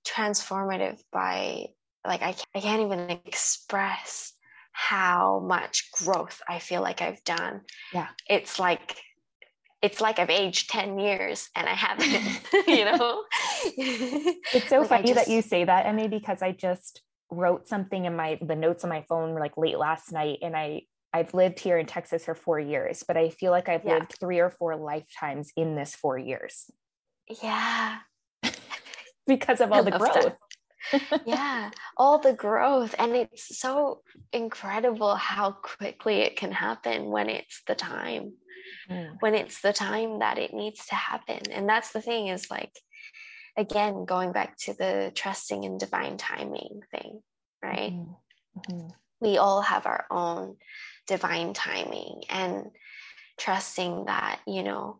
[0.06, 1.68] transformative by
[2.06, 4.34] like I, I can't even express
[4.72, 7.62] how much growth I feel like I've done.
[7.94, 8.08] Yeah.
[8.28, 8.98] It's like
[9.82, 12.12] it's like I've aged 10 years and I haven't,
[12.68, 13.24] you know.
[13.78, 17.02] it's so like funny just, that you say that, Emmy, because I just
[17.32, 20.82] wrote something in my the notes on my phone like late last night and I
[21.14, 23.96] I've lived here in Texas for 4 years, but I feel like I've yeah.
[23.96, 26.70] lived 3 or 4 lifetimes in this 4 years.
[27.42, 27.98] Yeah.
[29.28, 30.36] because of all the growth.
[31.26, 32.96] Yeah, all the growth.
[32.98, 34.02] And it's so
[34.34, 38.34] incredible how quickly it can happen when it's the time,
[38.90, 39.16] mm.
[39.20, 41.52] when it's the time that it needs to happen.
[41.52, 42.72] And that's the thing is like,
[43.58, 47.22] again, going back to the trusting in divine timing thing,
[47.62, 47.92] right?
[47.92, 48.88] Mm-hmm.
[49.22, 50.58] We all have our own
[51.08, 52.72] divine timing and
[53.38, 55.00] trusting that, you know,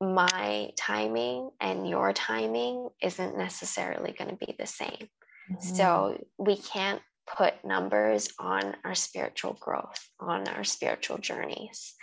[0.00, 5.08] my timing and your timing isn't necessarily going to be the same.
[5.50, 5.74] Mm-hmm.
[5.76, 11.94] So we can't put numbers on our spiritual growth, on our spiritual journeys,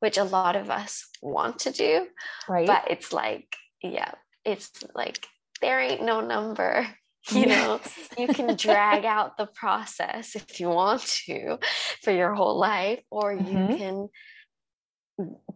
[0.00, 2.06] which a lot of us want to do.
[2.48, 2.66] Right.
[2.66, 4.12] But it's like, yeah,
[4.44, 5.26] it's like
[5.60, 6.86] there ain't no number.
[7.32, 7.80] You know,
[8.18, 11.58] you can drag out the process if you want to
[12.02, 13.76] for your whole life, or you mm-hmm.
[13.76, 14.08] can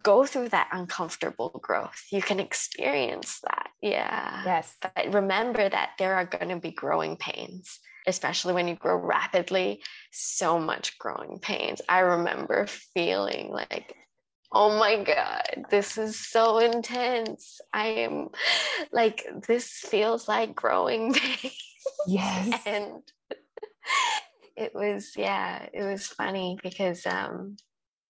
[0.03, 2.05] go through that uncomfortable growth.
[2.11, 3.71] You can experience that.
[3.81, 4.43] Yeah.
[4.45, 4.77] Yes.
[4.81, 9.83] But remember that there are going to be growing pains, especially when you grow rapidly,
[10.13, 11.81] so much growing pains.
[11.89, 13.95] I remember feeling like,
[14.55, 17.61] oh my God, this is so intense.
[17.73, 18.29] I am
[18.93, 21.51] like, this feels like growing pain.
[22.07, 22.63] Yes.
[22.65, 23.03] and
[24.57, 27.57] it was, yeah, it was funny because um,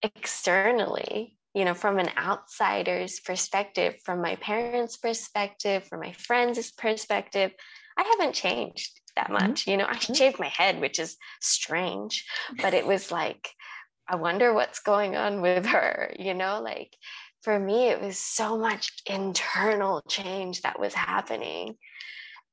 [0.02, 7.52] externally, you know, from an outsider's perspective, from my parents' perspective, from my friends' perspective,
[7.96, 9.32] I haven't changed that mm-hmm.
[9.34, 9.62] much.
[9.62, 9.70] Mm-hmm.
[9.70, 10.12] You know, I mm-hmm.
[10.12, 12.24] shaved my head, which is strange,
[12.60, 13.50] but it was like,
[14.08, 16.94] I wonder what's going on with her, you know, like
[17.42, 21.76] for me, it was so much internal change that was happening.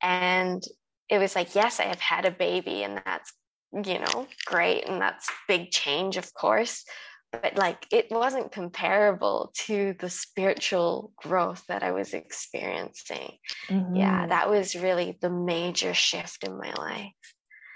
[0.02, 0.64] And
[1.10, 3.34] it was like, yes, I have had a baby, and that's,
[3.74, 4.88] you know, great.
[4.88, 6.84] And that's big change, of course
[7.32, 13.38] but like it wasn't comparable to the spiritual growth that I was experiencing.
[13.70, 13.96] Mm-hmm.
[13.96, 17.12] Yeah, that was really the major shift in my life.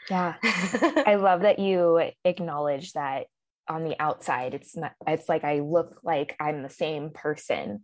[0.09, 0.35] Yeah.
[0.43, 3.27] I love that you acknowledge that
[3.67, 4.53] on the outside.
[4.53, 7.81] It's not it's like I look like I'm the same person.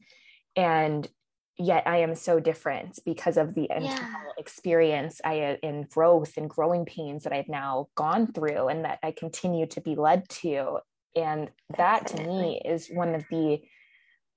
[0.55, 1.07] And
[1.57, 4.31] yet I am so different because of the internal yeah.
[4.37, 8.99] experience I uh, in growth and growing pains that I've now gone through and that
[9.03, 10.79] I continue to be led to.
[11.15, 13.61] And that to me is one of the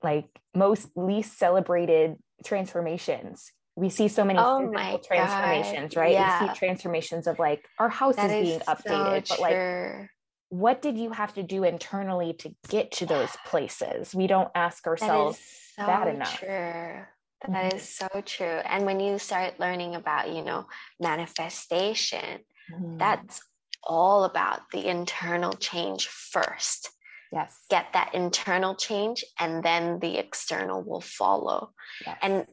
[0.03, 3.51] like most least celebrated transformations.
[3.77, 4.69] We see so many oh
[5.05, 5.99] transformations God.
[5.99, 6.13] right?
[6.13, 6.41] Yeah.
[6.41, 10.09] we see transformations of like our house is being updated so but like
[10.49, 14.87] what did you have to do internally to get to those places we don't ask
[14.87, 15.39] ourselves
[15.77, 16.47] that, so that enough true.
[16.47, 17.77] That mm-hmm.
[17.77, 20.65] is so true and when you start learning about you know
[20.99, 22.39] manifestation
[22.71, 22.97] mm-hmm.
[22.97, 23.41] that's
[23.85, 26.89] all about the internal change first.
[27.31, 27.57] Yes.
[27.69, 31.71] Get that internal change and then the external will follow.
[32.05, 32.17] Yes.
[32.21, 32.45] And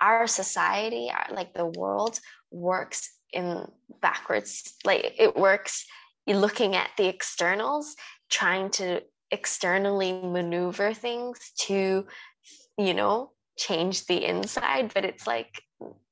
[0.00, 2.20] our society, like the world,
[2.50, 3.66] works in
[4.00, 4.74] backwards.
[4.84, 5.84] Like it works
[6.36, 7.96] looking at the externals,
[8.30, 12.06] trying to externally maneuver things to,
[12.76, 14.92] you know, change the inside.
[14.94, 15.62] But it's like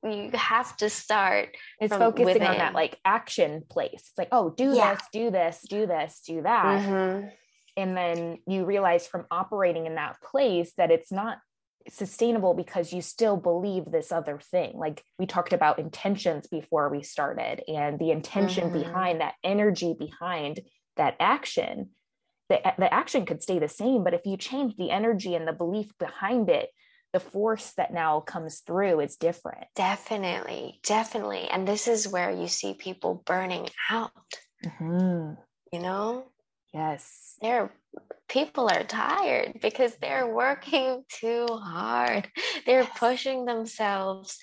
[0.02, 2.42] you have to start it's focusing within.
[2.46, 4.94] on that like action place it's like oh do yeah.
[4.94, 7.26] this do this do this do that mm-hmm.
[7.76, 11.38] and then you realize from operating in that place that it's not
[11.88, 17.02] sustainable because you still believe this other thing like we talked about intentions before we
[17.02, 18.82] started and the intention mm-hmm.
[18.82, 20.60] behind that energy behind
[20.96, 21.90] that action
[22.48, 25.52] the, the action could stay the same but if you change the energy and the
[25.52, 26.70] belief behind it
[27.12, 29.64] the force that now comes through is different.
[29.74, 31.48] Definitely, definitely.
[31.48, 34.10] And this is where you see people burning out.
[34.62, 35.40] Mm-hmm.
[35.72, 36.26] You know?
[36.74, 37.36] Yes.
[37.40, 37.72] They're
[38.28, 42.28] people are tired because they're working too hard.
[42.64, 44.38] They're pushing themselves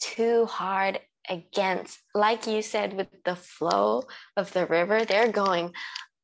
[0.00, 4.04] too hard against, like you said, with the flow
[4.36, 5.72] of the river, they're going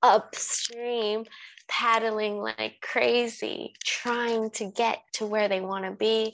[0.03, 1.25] upstream
[1.69, 6.33] paddling like crazy, trying to get to where they want to be,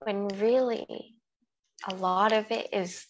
[0.00, 1.14] when really
[1.90, 3.04] a lot of it is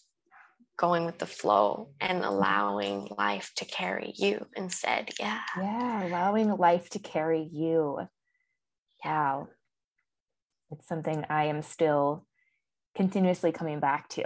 [0.77, 5.09] going with the flow and allowing life to carry you instead.
[5.19, 5.41] Yeah.
[5.57, 8.07] Yeah, allowing life to carry you.
[9.03, 9.49] Wow.
[10.71, 12.25] It's something I am still
[12.95, 14.25] continuously coming back to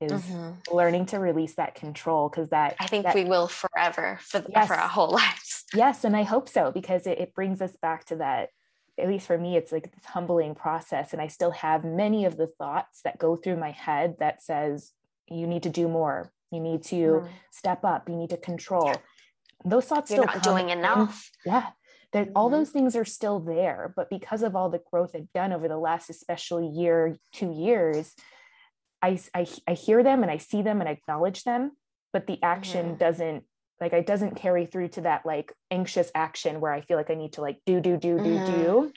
[0.00, 0.74] is mm-hmm.
[0.74, 4.66] learning to release that control because that I think that, we will forever for yes,
[4.66, 5.64] for our whole lives.
[5.74, 8.50] Yes, and I hope so because it, it brings us back to that.
[8.98, 12.36] At least for me, it's like this humbling process, and I still have many of
[12.36, 14.92] the thoughts that go through my head that says
[15.28, 17.28] you need to do more, you need to mm.
[17.50, 18.94] step up, you need to control.
[19.64, 21.30] Those thoughts You're not doing enough.
[21.44, 21.66] Yeah,
[22.12, 22.36] that mm-hmm.
[22.36, 25.68] all those things are still there, but because of all the growth I've done over
[25.68, 28.14] the last, especially year, two years,
[29.02, 31.72] I, I, I hear them and I see them and I acknowledge them,
[32.12, 32.96] but the action mm-hmm.
[32.96, 33.44] doesn't
[33.80, 37.14] like it doesn't carry through to that like anxious action where I feel like I
[37.14, 38.62] need to like do, do, do, do, mm-hmm.
[38.62, 38.92] do.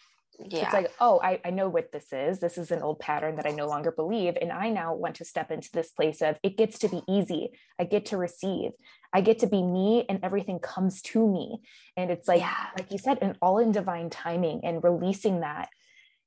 [0.47, 0.63] Yeah.
[0.63, 2.39] It's like, oh, I, I know what this is.
[2.39, 4.37] This is an old pattern that I no longer believe.
[4.39, 7.49] And I now want to step into this place of it gets to be easy.
[7.77, 8.71] I get to receive.
[9.11, 11.59] I get to be me and everything comes to me.
[11.97, 12.67] And it's like, yeah.
[12.77, 15.69] like you said, and all in divine timing and releasing that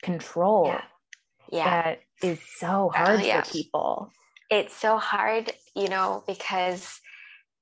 [0.03, 0.67] control.
[0.67, 0.83] Yeah
[1.53, 3.43] yeah that is so uh, hard yeah.
[3.43, 4.13] for people
[4.51, 7.01] it's so hard you know because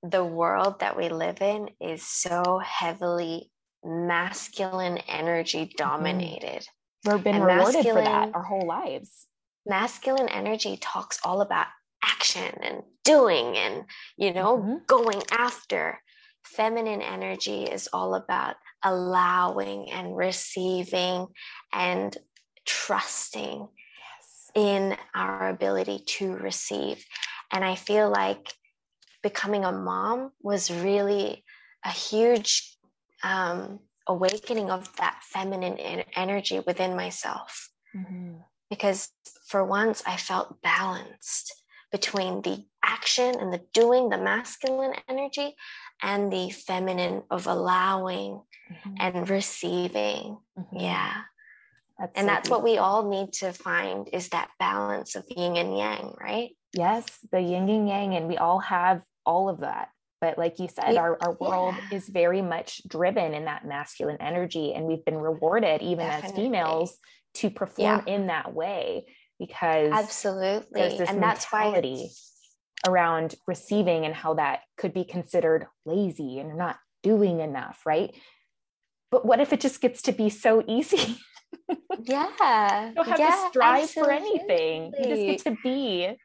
[0.02, 3.50] the world that we live in is so heavily
[3.84, 5.76] masculine energy mm-hmm.
[5.76, 6.66] dominated
[7.06, 7.12] mm-hmm.
[7.12, 9.26] we've been and rewarded for that our whole lives
[9.66, 11.66] masculine energy talks all about
[12.02, 13.84] action and doing and
[14.16, 14.76] you know mm-hmm.
[14.86, 16.00] going after
[16.44, 21.26] feminine energy is all about allowing and receiving
[21.72, 22.16] and
[22.66, 23.68] trusting
[24.54, 27.04] in our ability to receive.
[27.52, 28.52] And I feel like
[29.22, 31.44] becoming a mom was really
[31.84, 32.76] a huge
[33.22, 35.78] um, awakening of that feminine
[36.14, 37.70] energy within myself.
[37.96, 38.34] Mm-hmm.
[38.68, 39.08] Because
[39.48, 41.54] for once, I felt balanced
[41.90, 45.56] between the action and the doing, the masculine energy,
[46.02, 48.40] and the feminine of allowing
[48.70, 48.94] mm-hmm.
[48.98, 50.38] and receiving.
[50.58, 50.76] Mm-hmm.
[50.76, 51.12] Yeah.
[51.98, 55.56] That's and so that's what we all need to find is that balance of yin
[55.56, 56.50] and yang, right?
[56.72, 59.90] Yes, the yin and yang, and we all have all of that.
[60.20, 61.96] But like you said, our, our world yeah.
[61.96, 64.74] is very much driven in that masculine energy.
[64.74, 66.28] And we've been rewarded, even Definitely.
[66.28, 66.98] as females,
[67.34, 68.14] to perform yeah.
[68.14, 69.06] in that way
[69.38, 71.72] because absolutely there's this and that's why
[72.86, 78.14] around receiving and how that could be considered lazy and not doing enough, right?
[79.10, 81.18] But what if it just gets to be so easy?
[82.04, 82.88] yeah.
[82.88, 83.90] you don't have yeah, to strive absolutely.
[83.92, 84.92] for anything.
[84.98, 86.16] You just get to be.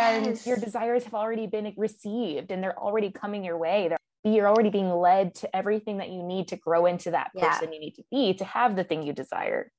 [0.00, 0.46] And yes.
[0.46, 3.88] your desires have already been received and they're already coming your way.
[3.88, 7.68] They're, you're already being led to everything that you need to grow into that person
[7.68, 7.74] yeah.
[7.74, 9.72] you need to be to have the thing you desire.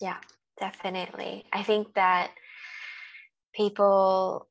[0.00, 0.16] Yeah,
[0.58, 1.44] definitely.
[1.52, 2.30] I think that
[3.54, 4.48] people,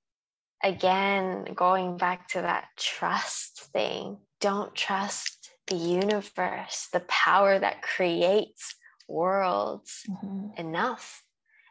[0.64, 8.76] again, going back to that trust thing, don't trust the universe, the power that creates
[9.08, 10.50] worlds mm-hmm.
[10.58, 11.24] enough.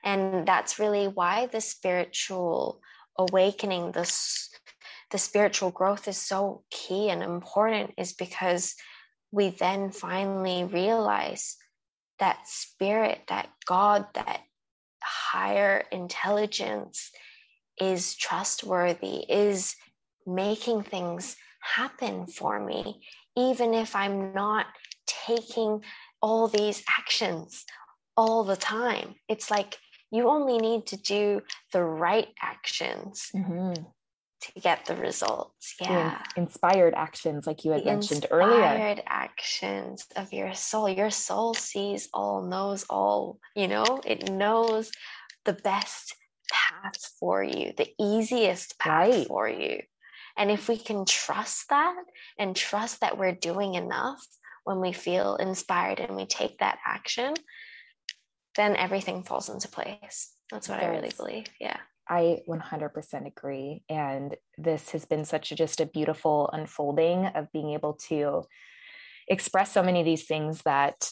[0.05, 2.81] And that's really why the spiritual
[3.19, 4.51] awakening, this
[5.11, 8.75] the spiritual growth is so key and important, is because
[9.31, 11.57] we then finally realize
[12.19, 14.41] that spirit, that God, that
[15.03, 17.11] higher intelligence
[17.81, 19.75] is trustworthy, is
[20.27, 23.03] making things happen for me,
[23.37, 24.67] even if I'm not
[25.07, 25.83] taking
[26.21, 27.65] all these actions
[28.17, 29.15] all the time.
[29.29, 29.79] It's like
[30.13, 31.43] you only need to do
[31.73, 33.73] the right actions mm-hmm.
[33.73, 35.75] to get the results.
[35.81, 36.23] Yeah.
[36.37, 38.63] Inspired actions, like you had the mentioned earlier.
[38.63, 40.89] Inspired actions of your soul.
[40.89, 44.93] Your soul sees all, knows all, you know, it knows
[45.45, 46.15] the best
[46.53, 49.27] path for you, the easiest path right.
[49.27, 49.81] for you.
[50.37, 52.05] And if we can trust that
[52.39, 54.25] and trust that we're doing enough
[54.65, 57.35] when we feel inspired and we take that action,
[58.57, 60.33] then everything falls into place.
[60.51, 60.89] That's what yes.
[60.89, 61.47] I really believe.
[61.61, 61.79] Yeah.
[62.09, 63.85] I 100% agree.
[63.89, 68.43] And this has been such a, just a beautiful unfolding of being able to
[69.29, 71.11] express so many of these things that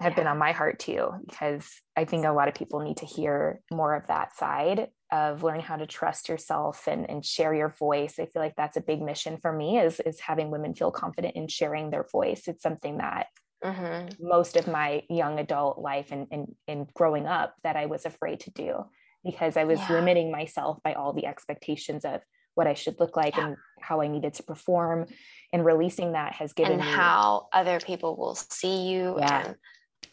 [0.00, 0.16] have yeah.
[0.16, 3.60] been on my heart too, because I think a lot of people need to hear
[3.70, 8.18] more of that side of learning how to trust yourself and, and share your voice.
[8.18, 11.36] I feel like that's a big mission for me is, is having women feel confident
[11.36, 12.48] in sharing their voice.
[12.48, 13.26] It's something that
[13.62, 14.26] mm-hmm.
[14.26, 18.40] most of my young adult life and, and, and growing up that I was afraid
[18.40, 18.84] to do
[19.24, 19.92] because I was yeah.
[19.92, 22.20] limiting myself by all the expectations of
[22.54, 23.48] what I should look like yeah.
[23.48, 25.06] and how I needed to perform.
[25.52, 29.46] And releasing that has given and me how other people will see you yeah.
[29.46, 29.56] and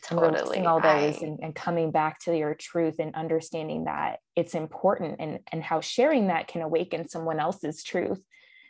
[0.04, 4.54] totally and all those and, and, coming back to your truth and understanding that it's
[4.54, 8.22] important and and how sharing that can awaken someone else's truth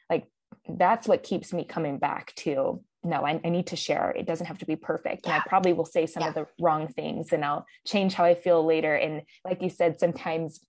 [0.10, 0.26] like
[0.68, 4.48] that's what keeps me coming back to no I, I need to share it doesn't
[4.48, 5.34] have to be perfect yeah.
[5.34, 6.30] and i probably will say some yeah.
[6.30, 10.00] of the wrong things and i'll change how i feel later and like you said
[10.00, 10.60] sometimes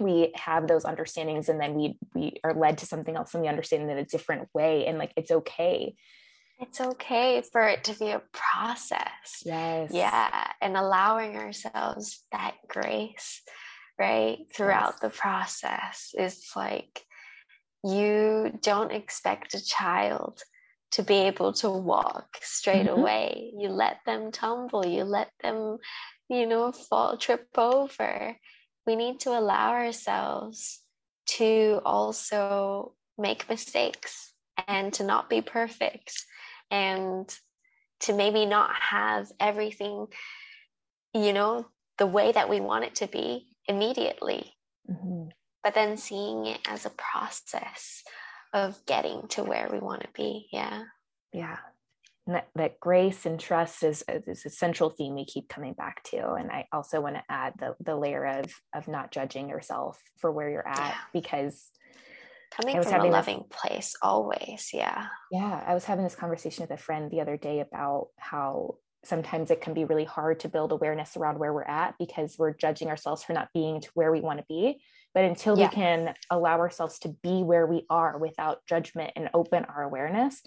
[0.00, 3.48] we have those understandings and then we we are led to something else and we
[3.48, 5.94] understand it in a different way and like it's okay
[6.60, 13.42] it's okay for it to be a process yes yeah and allowing ourselves that grace
[13.98, 15.00] right throughout yes.
[15.00, 17.04] the process is like
[17.84, 20.40] you don't expect a child
[20.92, 23.00] to be able to walk straight mm-hmm.
[23.00, 23.52] away.
[23.56, 25.78] You let them tumble, you let them,
[26.28, 28.36] you know, fall, trip over.
[28.86, 30.80] We need to allow ourselves
[31.38, 34.32] to also make mistakes
[34.68, 36.12] and to not be perfect
[36.70, 37.28] and
[38.00, 40.06] to maybe not have everything,
[41.14, 41.66] you know,
[41.98, 44.52] the way that we want it to be immediately.
[44.90, 45.28] Mm-hmm.
[45.62, 48.02] But then seeing it as a process
[48.52, 50.48] of getting to where we want to be.
[50.52, 50.84] Yeah.
[51.32, 51.58] Yeah.
[52.26, 56.34] That, that, grace and trust is, is a central theme we keep coming back to.
[56.34, 60.30] And I also want to add the, the layer of, of not judging yourself for
[60.30, 60.94] where you're at yeah.
[61.12, 61.70] because
[62.52, 64.70] coming from a loving this, place always.
[64.72, 65.06] Yeah.
[65.32, 65.64] Yeah.
[65.66, 69.60] I was having this conversation with a friend the other day about how sometimes it
[69.60, 73.24] can be really hard to build awareness around where we're at because we're judging ourselves
[73.24, 74.80] for not being to where we want to be
[75.14, 75.68] but until yeah.
[75.68, 80.42] we can allow ourselves to be where we are without judgment and open our awareness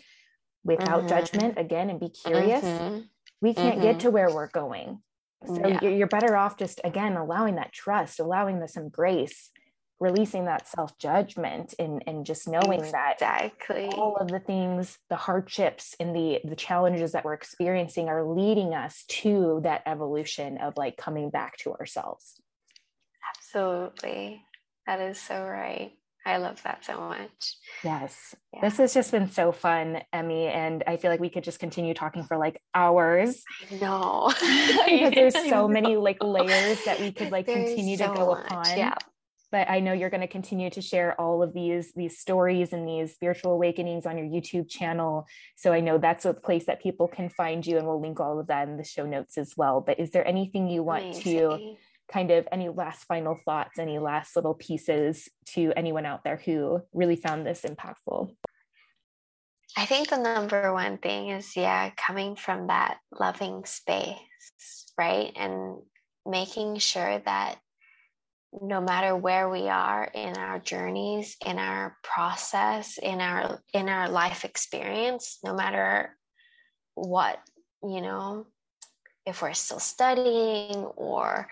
[0.66, 1.08] without mm-hmm.
[1.08, 3.02] judgment again and be curious, mm-hmm.
[3.42, 3.84] we can't mm-hmm.
[3.84, 5.00] get to where we're going.
[5.46, 5.82] So yeah.
[5.82, 9.52] you're better off just again allowing that trust, allowing the, some grace,
[10.00, 13.90] releasing that self judgment, and and just knowing exactly.
[13.90, 18.26] that all of the things, the hardships, and the the challenges that we're experiencing are
[18.26, 22.42] leading us to that evolution of like coming back to ourselves.
[23.38, 24.42] Absolutely.
[24.88, 25.92] That is so right.
[26.26, 27.56] I love that so much.
[27.84, 28.34] Yes.
[28.52, 28.62] Yeah.
[28.62, 30.48] This has just been so fun, Emmy.
[30.48, 33.44] And I feel like we could just continue talking for like hours.
[33.80, 34.34] No.
[34.40, 38.28] because there's so many like layers that we could like there's continue so to go
[38.34, 38.46] much.
[38.46, 38.78] upon.
[38.78, 38.96] Yeah.
[39.52, 42.88] But I know you're going to continue to share all of these these stories and
[42.88, 45.28] these spiritual awakenings on your YouTube channel.
[45.56, 48.40] So I know that's a place that people can find you, and we'll link all
[48.40, 49.80] of that in the show notes as well.
[49.80, 51.24] But is there anything you want Amazing.
[51.24, 51.76] to
[52.12, 56.82] kind of any last final thoughts, any last little pieces to anyone out there who
[56.94, 58.34] really found this impactful?
[59.78, 64.16] I think the number one thing is, yeah, coming from that loving space,
[64.98, 65.34] right?
[65.36, 65.80] And
[66.26, 67.58] making sure that
[68.62, 74.10] no matter where we are in our journeys in our process in our in our
[74.10, 76.16] life experience no matter
[76.94, 77.38] what
[77.84, 78.48] you know
[79.26, 81.48] if we're still studying or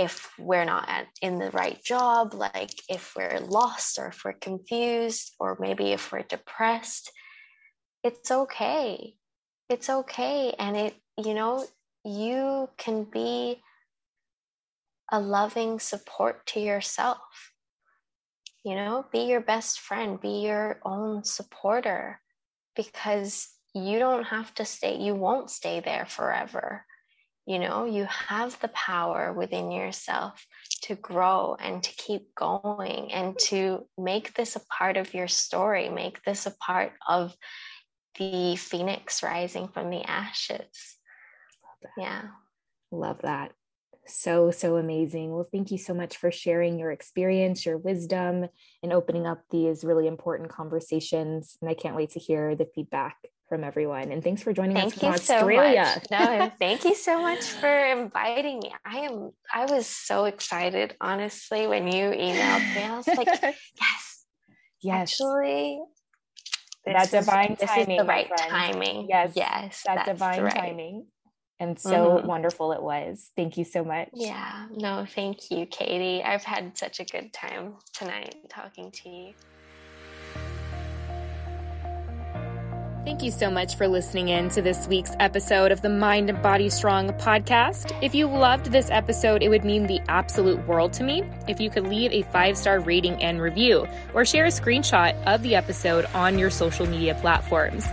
[0.00, 4.32] if we're not at, in the right job, like if we're lost or if we're
[4.32, 7.12] confused, or maybe if we're depressed,
[8.02, 9.14] it's okay.
[9.68, 10.54] It's okay.
[10.58, 11.66] And it, you know,
[12.02, 13.60] you can be
[15.12, 17.52] a loving support to yourself.
[18.64, 22.20] You know, be your best friend, be your own supporter
[22.74, 26.86] because you don't have to stay, you won't stay there forever
[27.46, 30.46] you know you have the power within yourself
[30.82, 35.88] to grow and to keep going and to make this a part of your story
[35.88, 37.34] make this a part of
[38.18, 40.98] the phoenix rising from the ashes.
[41.82, 42.22] Love yeah.
[42.90, 43.52] Love that.
[44.06, 45.32] So so amazing.
[45.32, 48.48] Well thank you so much for sharing your experience your wisdom
[48.82, 51.56] and opening up these really important conversations.
[51.60, 53.16] And i can't wait to hear the feedback
[53.50, 54.10] from everyone.
[54.10, 56.00] And thanks for joining thank us from Australia.
[56.08, 58.72] So no, thank you so much for inviting me.
[58.86, 62.82] I am I was so excited, honestly, when you emailed me.
[62.82, 64.10] I was like, yes,
[64.82, 65.12] Yes.
[65.12, 65.80] Actually,
[66.86, 67.86] that divine is, timing.
[67.86, 69.06] This is the right timing.
[69.08, 69.32] Yes.
[69.36, 69.82] Yes.
[69.86, 70.54] That divine right.
[70.54, 71.06] timing.
[71.58, 72.26] And so mm-hmm.
[72.26, 73.30] wonderful it was.
[73.36, 74.08] Thank you so much.
[74.14, 74.66] Yeah.
[74.70, 76.22] No, thank you, Katie.
[76.22, 79.34] I've had such a good time tonight talking to you.
[83.02, 86.42] Thank you so much for listening in to this week's episode of the Mind and
[86.42, 87.96] Body Strong podcast.
[88.02, 91.70] If you loved this episode, it would mean the absolute world to me if you
[91.70, 96.04] could leave a five star rating and review or share a screenshot of the episode
[96.12, 97.86] on your social media platforms.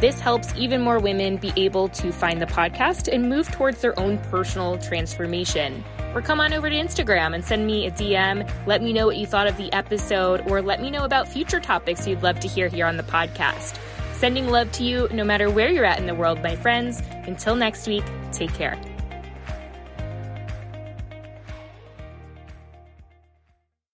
[0.00, 3.98] This helps even more women be able to find the podcast and move towards their
[4.00, 5.84] own personal transformation.
[6.14, 8.50] Or come on over to Instagram and send me a DM.
[8.66, 11.60] Let me know what you thought of the episode, or let me know about future
[11.60, 13.78] topics you'd love to hear here on the podcast.
[14.24, 17.02] Sending love to you no matter where you're at in the world, my friends.
[17.26, 18.80] Until next week, take care.